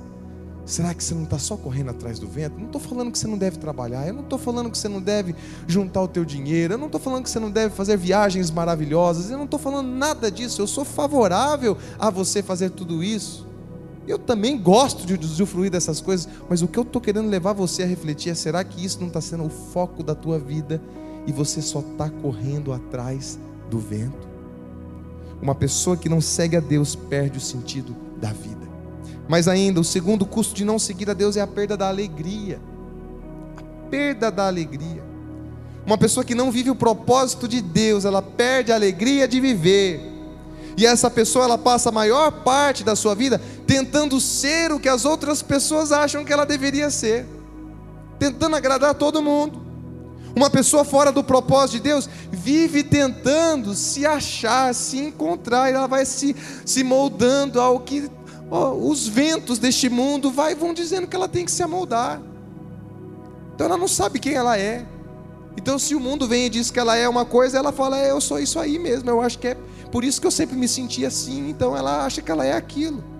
[0.66, 2.58] Será que você não está só correndo atrás do vento?
[2.58, 5.02] Não estou falando que você não deve trabalhar, eu não estou falando que você não
[5.02, 5.36] deve
[5.68, 9.30] juntar o teu dinheiro, eu não estou falando que você não deve fazer viagens maravilhosas,
[9.30, 13.51] eu não estou falando nada disso, eu sou favorável a você fazer tudo isso.
[14.08, 17.84] Eu também gosto de usufruir dessas coisas, mas o que eu estou querendo levar você
[17.84, 20.82] a refletir é: será que isso não está sendo o foco da tua vida
[21.28, 23.40] e você só está correndo atrás
[23.70, 24.30] do vento.
[25.42, 28.70] Uma pessoa que não segue a Deus perde o sentido da vida.
[29.28, 32.60] Mas ainda, o segundo custo de não seguir a Deus é a perda da alegria.
[33.58, 35.04] A perda da alegria.
[35.86, 40.12] Uma pessoa que não vive o propósito de Deus, ela perde a alegria de viver.
[40.78, 43.42] E essa pessoa ela passa a maior parte da sua vida
[43.72, 47.26] tentando ser o que as outras pessoas acham que ela deveria ser,
[48.20, 49.62] tentando agradar todo mundo.
[50.36, 55.88] Uma pessoa fora do propósito de Deus vive tentando se achar, se encontrar, e ela
[55.88, 58.12] vai se, se moldando ao que
[58.50, 62.22] ó, os ventos deste mundo vai, vão dizendo que ela tem que se amoldar.
[63.56, 64.86] Então ela não sabe quem ela é.
[65.56, 68.12] Então, se o mundo vem e diz que ela é uma coisa, ela fala, é,
[68.12, 69.58] eu sou isso aí mesmo, eu acho que é
[69.94, 73.11] por isso que eu sempre me senti assim, então ela acha que ela é aquilo.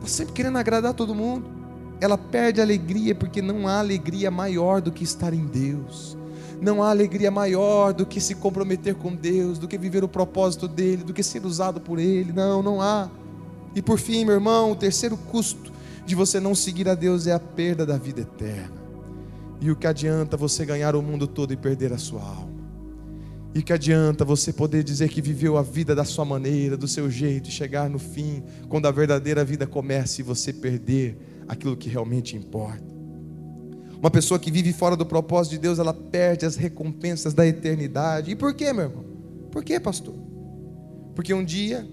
[0.00, 1.60] Está sempre querendo agradar todo mundo
[2.00, 6.16] ela perde a alegria porque não há alegria maior do que estar em Deus.
[6.60, 10.66] Não há alegria maior do que se comprometer com Deus, do que viver o propósito
[10.66, 12.32] dele, do que ser usado por ele.
[12.32, 13.08] Não, não há.
[13.74, 15.70] E por fim, meu irmão, o terceiro custo
[16.04, 18.80] de você não seguir a Deus é a perda da vida eterna.
[19.60, 22.59] E o que adianta você ganhar o mundo todo e perder a sua alma?
[23.54, 27.10] E que adianta você poder dizer que viveu a vida da sua maneira, do seu
[27.10, 31.88] jeito, e chegar no fim, quando a verdadeira vida começa e você perder aquilo que
[31.88, 32.84] realmente importa.
[33.98, 38.30] Uma pessoa que vive fora do propósito de Deus, ela perde as recompensas da eternidade.
[38.30, 39.04] E por quê, meu irmão?
[39.50, 40.14] Por quê, pastor?
[41.14, 41.86] Porque um dia,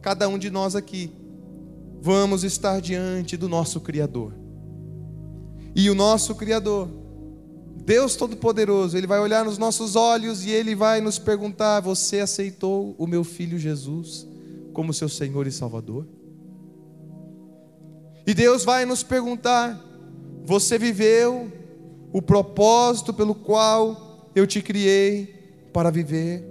[0.00, 1.12] cada um de nós aqui,
[2.00, 4.32] vamos estar diante do nosso Criador.
[5.74, 6.88] E o nosso Criador,
[7.84, 12.94] Deus Todo-Poderoso, Ele vai olhar nos nossos olhos e Ele vai nos perguntar: Você aceitou
[12.98, 14.26] o meu filho Jesus
[14.72, 16.06] como seu Senhor e Salvador?
[18.26, 19.82] E Deus vai nos perguntar:
[20.44, 21.50] você viveu
[22.12, 26.42] o propósito pelo qual eu te criei para viver?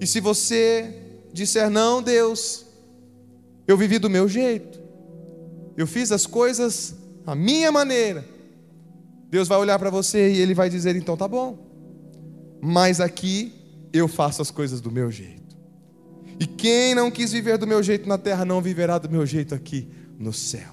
[0.00, 0.94] E se você
[1.32, 2.66] disser não, Deus,
[3.66, 4.78] eu vivi do meu jeito,
[5.76, 6.94] eu fiz as coisas
[7.26, 8.24] à minha maneira,
[9.36, 11.58] Deus vai olhar para você e Ele vai dizer: então tá bom,
[12.62, 13.52] mas aqui
[13.92, 15.54] eu faço as coisas do meu jeito.
[16.40, 19.54] E quem não quis viver do meu jeito na terra, não viverá do meu jeito
[19.54, 20.72] aqui no céu.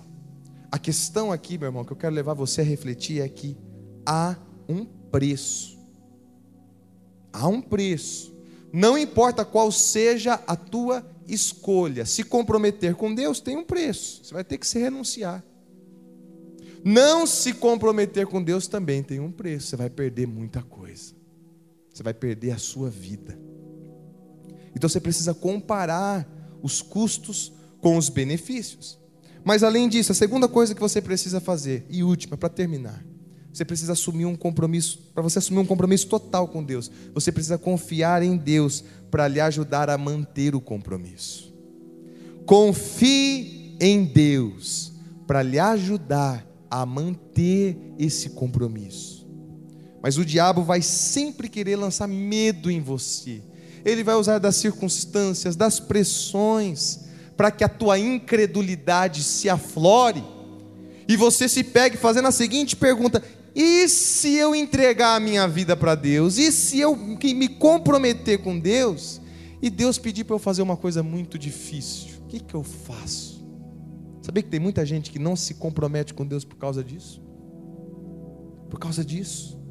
[0.71, 3.57] A questão aqui, meu irmão, que eu quero levar você a refletir é que
[4.05, 4.37] há
[4.69, 5.77] um preço.
[7.33, 8.33] Há um preço.
[8.71, 14.23] Não importa qual seja a tua escolha se comprometer com Deus tem um preço.
[14.23, 15.43] Você vai ter que se renunciar.
[16.83, 19.67] Não se comprometer com Deus também tem um preço.
[19.67, 21.13] Você vai perder muita coisa.
[21.93, 23.39] Você vai perder a sua vida.
[24.75, 26.27] Então você precisa comparar
[26.61, 28.99] os custos com os benefícios.
[29.43, 33.05] Mas além disso, a segunda coisa que você precisa fazer, e última, para terminar,
[33.51, 37.57] você precisa assumir um compromisso, para você assumir um compromisso total com Deus, você precisa
[37.57, 41.53] confiar em Deus para lhe ajudar a manter o compromisso.
[42.45, 44.93] Confie em Deus
[45.27, 49.27] para lhe ajudar a manter esse compromisso.
[50.01, 53.43] Mas o diabo vai sempre querer lançar medo em você.
[53.85, 57.01] Ele vai usar das circunstâncias, das pressões,
[57.37, 60.23] para que a tua incredulidade se aflore
[61.07, 63.21] e você se pegue fazendo a seguinte pergunta:
[63.53, 66.39] e se eu entregar a minha vida para Deus?
[66.39, 69.21] E se eu me comprometer com Deus?
[69.61, 73.42] E Deus pedir para eu fazer uma coisa muito difícil, o que, que eu faço?
[74.23, 77.21] Sabia que tem muita gente que não se compromete com Deus por causa disso?
[78.69, 79.61] Por causa disso.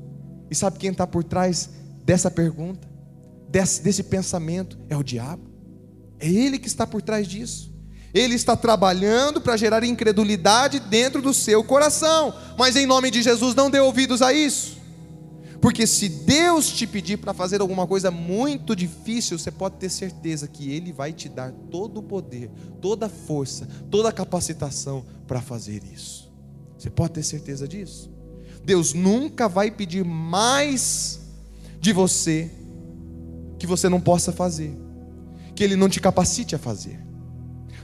[0.50, 1.70] E sabe quem está por trás
[2.04, 2.86] dessa pergunta,
[3.48, 4.78] desse, desse pensamento?
[4.90, 5.50] É o diabo.
[6.20, 7.72] É ele que está por trás disso.
[8.12, 12.34] Ele está trabalhando para gerar incredulidade dentro do seu coração.
[12.58, 14.81] Mas em nome de Jesus, não dê ouvidos a isso.
[15.62, 20.48] Porque se Deus te pedir para fazer alguma coisa muito difícil, você pode ter certeza
[20.48, 22.50] que Ele vai te dar todo o poder,
[22.80, 26.28] toda a força, toda a capacitação para fazer isso.
[26.76, 28.10] Você pode ter certeza disso?
[28.64, 31.20] Deus nunca vai pedir mais
[31.78, 32.50] de você
[33.56, 34.76] que você não possa fazer,
[35.54, 36.98] que Ele não te capacite a fazer.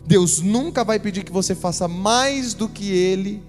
[0.05, 3.41] Deus nunca vai pedir que você faça mais do que Ele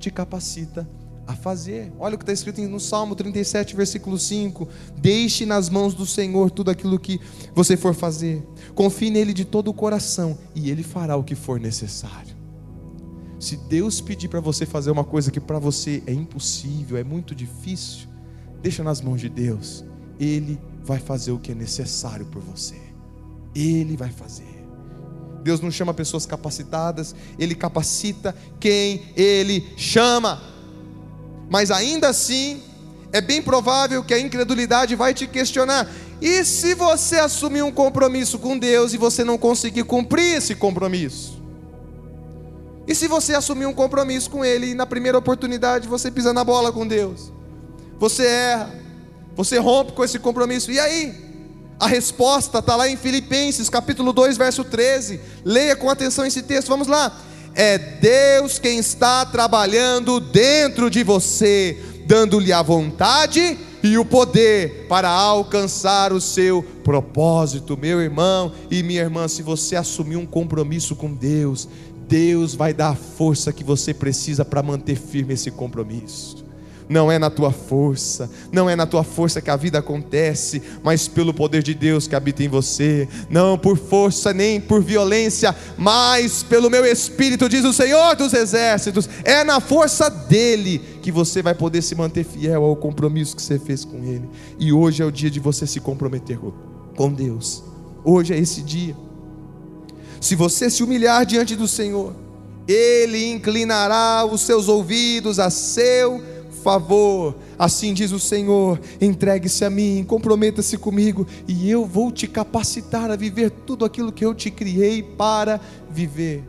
[0.00, 1.92] te capacita a fazer.
[1.98, 4.68] Olha o que está escrito no Salmo 37, versículo 5:
[4.98, 7.20] Deixe nas mãos do Senhor tudo aquilo que
[7.54, 11.58] você for fazer, confie nele de todo o coração e Ele fará o que for
[11.58, 12.36] necessário.
[13.38, 17.34] Se Deus pedir para você fazer uma coisa que para você é impossível, é muito
[17.34, 18.08] difícil,
[18.62, 19.84] deixa nas mãos de Deus,
[20.18, 22.76] Ele vai fazer o que é necessário por você,
[23.54, 24.56] Ele vai fazer.
[25.42, 30.55] Deus não chama pessoas capacitadas, Ele capacita quem Ele chama.
[31.48, 32.62] Mas ainda assim,
[33.12, 35.88] é bem provável que a incredulidade vai te questionar.
[36.20, 41.42] E se você assumir um compromisso com Deus e você não conseguir cumprir esse compromisso?
[42.86, 46.44] E se você assumir um compromisso com Ele e na primeira oportunidade você pisa na
[46.44, 47.32] bola com Deus?
[47.98, 48.74] Você erra,
[49.34, 51.26] você rompe com esse compromisso, e aí?
[51.78, 55.20] A resposta está lá em Filipenses, capítulo 2, verso 13.
[55.44, 57.14] Leia com atenção esse texto, vamos lá.
[57.58, 61.74] É Deus quem está trabalhando dentro de você,
[62.06, 67.74] dando-lhe a vontade e o poder para alcançar o seu propósito.
[67.74, 71.66] Meu irmão e minha irmã, se você assumir um compromisso com Deus,
[72.06, 76.45] Deus vai dar a força que você precisa para manter firme esse compromisso
[76.88, 81.08] não é na tua força, não é na tua força que a vida acontece, mas
[81.08, 86.42] pelo poder de Deus que habita em você, não por força nem por violência, mas
[86.42, 91.54] pelo meu espírito, diz o Senhor dos exércitos, é na força dele que você vai
[91.54, 94.28] poder se manter fiel ao compromisso que você fez com ele.
[94.58, 96.38] E hoje é o dia de você se comprometer
[96.96, 97.62] com Deus.
[98.04, 98.96] Hoje é esse dia.
[100.20, 102.14] Se você se humilhar diante do Senhor,
[102.66, 106.20] ele inclinará os seus ouvidos a seu
[106.66, 107.36] favor.
[107.56, 113.14] Assim diz o Senhor: entregue-se a mim, comprometa-se comigo, e eu vou te capacitar a
[113.14, 116.42] viver tudo aquilo que eu te criei para viver.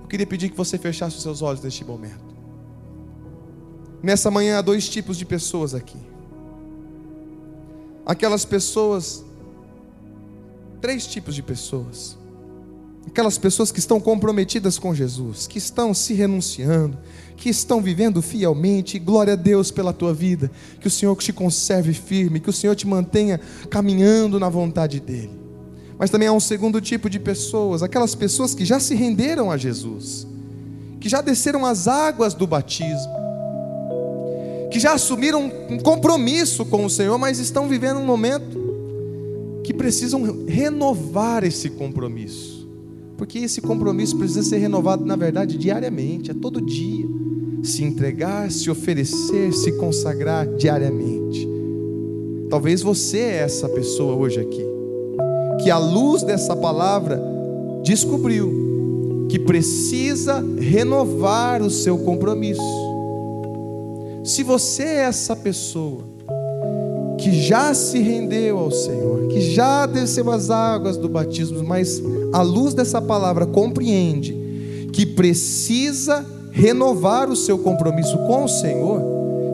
[0.00, 2.24] Eu queria pedir que você fechasse os seus olhos neste momento.
[4.02, 5.98] Nessa manhã há dois tipos de pessoas aqui.
[8.06, 9.22] Aquelas pessoas,
[10.80, 12.16] três tipos de pessoas.
[13.06, 16.98] Aquelas pessoas que estão comprometidas com Jesus, que estão se renunciando,
[17.36, 18.98] que estão vivendo fielmente.
[18.98, 20.50] Glória a Deus pela tua vida.
[20.80, 23.40] Que o Senhor te conserve firme, que o Senhor te mantenha
[23.70, 25.44] caminhando na vontade dEle.
[25.98, 29.56] Mas também há um segundo tipo de pessoas, aquelas pessoas que já se renderam a
[29.56, 30.26] Jesus,
[31.00, 33.14] que já desceram as águas do batismo,
[34.70, 40.44] que já assumiram um compromisso com o Senhor, mas estão vivendo um momento que precisam
[40.46, 42.63] renovar esse compromisso.
[43.16, 47.06] Porque esse compromisso precisa ser renovado, na verdade, diariamente, é todo dia
[47.62, 51.48] se entregar, se oferecer, se consagrar diariamente.
[52.50, 54.64] Talvez você é essa pessoa hoje aqui,
[55.62, 57.20] que à luz dessa palavra
[57.82, 62.62] descobriu que precisa renovar o seu compromisso.
[64.22, 66.13] Se você é essa pessoa
[67.24, 72.02] que já se rendeu ao Senhor, que já desceu as águas do batismo, mas
[72.34, 76.22] à luz dessa palavra compreende que precisa
[76.52, 79.00] renovar o seu compromisso com o Senhor,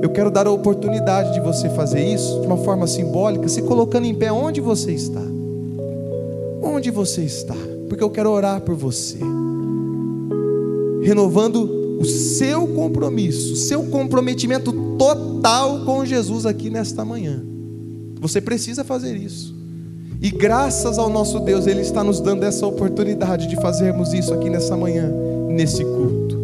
[0.02, 4.06] eu quero dar a oportunidade de você fazer isso de uma forma simbólica, se colocando
[4.06, 5.22] em pé onde você está.
[6.60, 7.56] Onde você está?
[7.88, 9.20] Porque eu quero orar por você.
[11.02, 17.49] Renovando o seu compromisso, seu comprometimento total com Jesus aqui nesta manhã.
[18.20, 19.58] Você precisa fazer isso.
[20.20, 24.50] E graças ao nosso Deus, Ele está nos dando essa oportunidade de fazermos isso aqui
[24.50, 25.10] nessa manhã,
[25.48, 26.38] nesse culto.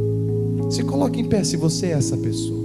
[0.71, 2.65] Se coloque em pé se você é essa pessoa.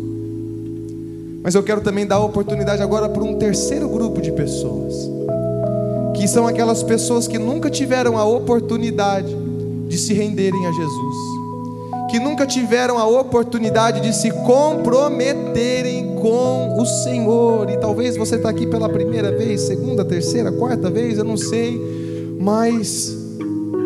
[1.44, 4.96] Mas eu quero também dar a oportunidade agora para um terceiro grupo de pessoas,
[6.16, 9.36] que são aquelas pessoas que nunca tiveram a oportunidade
[9.90, 11.16] de se renderem a Jesus,
[12.12, 17.70] que nunca tiveram a oportunidade de se comprometerem com o Senhor.
[17.70, 21.80] E talvez você está aqui pela primeira vez, segunda, terceira, quarta vez, eu não sei,
[22.38, 23.18] mas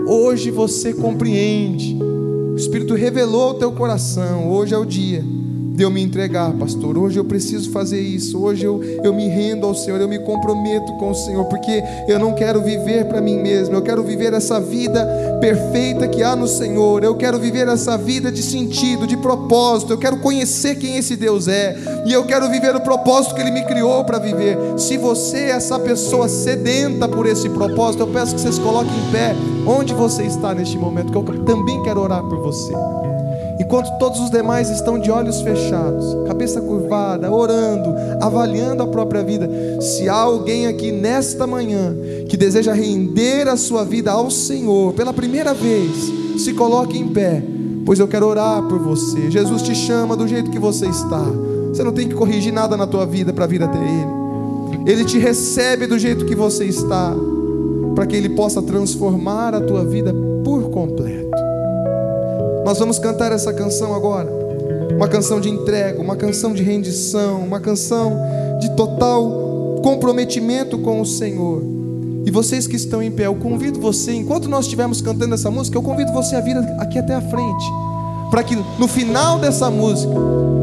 [0.07, 1.95] hoje você compreende.
[2.01, 4.49] O Espírito revelou o teu coração.
[4.49, 5.34] Hoje é o dia
[5.76, 6.97] de eu me entregar, pastor.
[6.97, 8.41] Hoje eu preciso fazer isso.
[8.41, 12.17] Hoje eu, eu me rendo ao Senhor, eu me comprometo com o Senhor, porque eu
[12.17, 15.05] não quero viver para mim mesmo, eu quero viver essa vida
[15.41, 17.03] perfeita que há no Senhor.
[17.03, 19.91] Eu quero viver essa vida de sentido, de propósito.
[19.91, 23.51] Eu quero conhecer quem esse Deus é, e eu quero viver o propósito que Ele
[23.51, 24.57] me criou para viver.
[24.78, 29.11] Se você é essa pessoa sedenta por esse propósito, eu peço que vocês coloquem em
[29.11, 29.36] pé
[29.67, 32.73] onde você está neste momento, que eu também quero orar por você.
[33.60, 39.49] Enquanto todos os demais estão de olhos fechados, cabeça curvada, orando, avaliando a própria vida,
[39.80, 41.95] se há alguém aqui nesta manhã
[42.28, 47.41] que deseja render a sua vida ao Senhor pela primeira vez, se coloque em pé,
[47.86, 49.32] pois eu quero orar por você.
[49.32, 51.24] Jesus te chama do jeito que você está.
[51.70, 54.91] Você não tem que corrigir nada na tua vida para vir até Ele.
[54.91, 57.14] Ele te recebe do jeito que você está,
[57.95, 60.24] para que Ele possa transformar a tua vida.
[62.66, 64.28] Nós vamos cantar essa canção agora.
[64.95, 68.18] Uma canção de entrega, uma canção de rendição, uma canção
[68.59, 71.61] de total comprometimento com o Senhor.
[72.26, 75.78] E vocês que estão em pé, eu convido você, enquanto nós estivermos cantando essa música,
[75.78, 77.66] eu convido você a vir aqui até a frente,
[78.32, 80.16] para que no final dessa música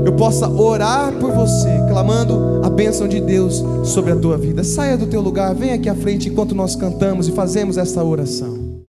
[0.04, 4.64] eu possa orar por você, clamando a bênção de Deus sobre a tua vida.
[4.64, 8.61] Saia do teu lugar, venha aqui à frente enquanto nós cantamos e fazemos essa oração.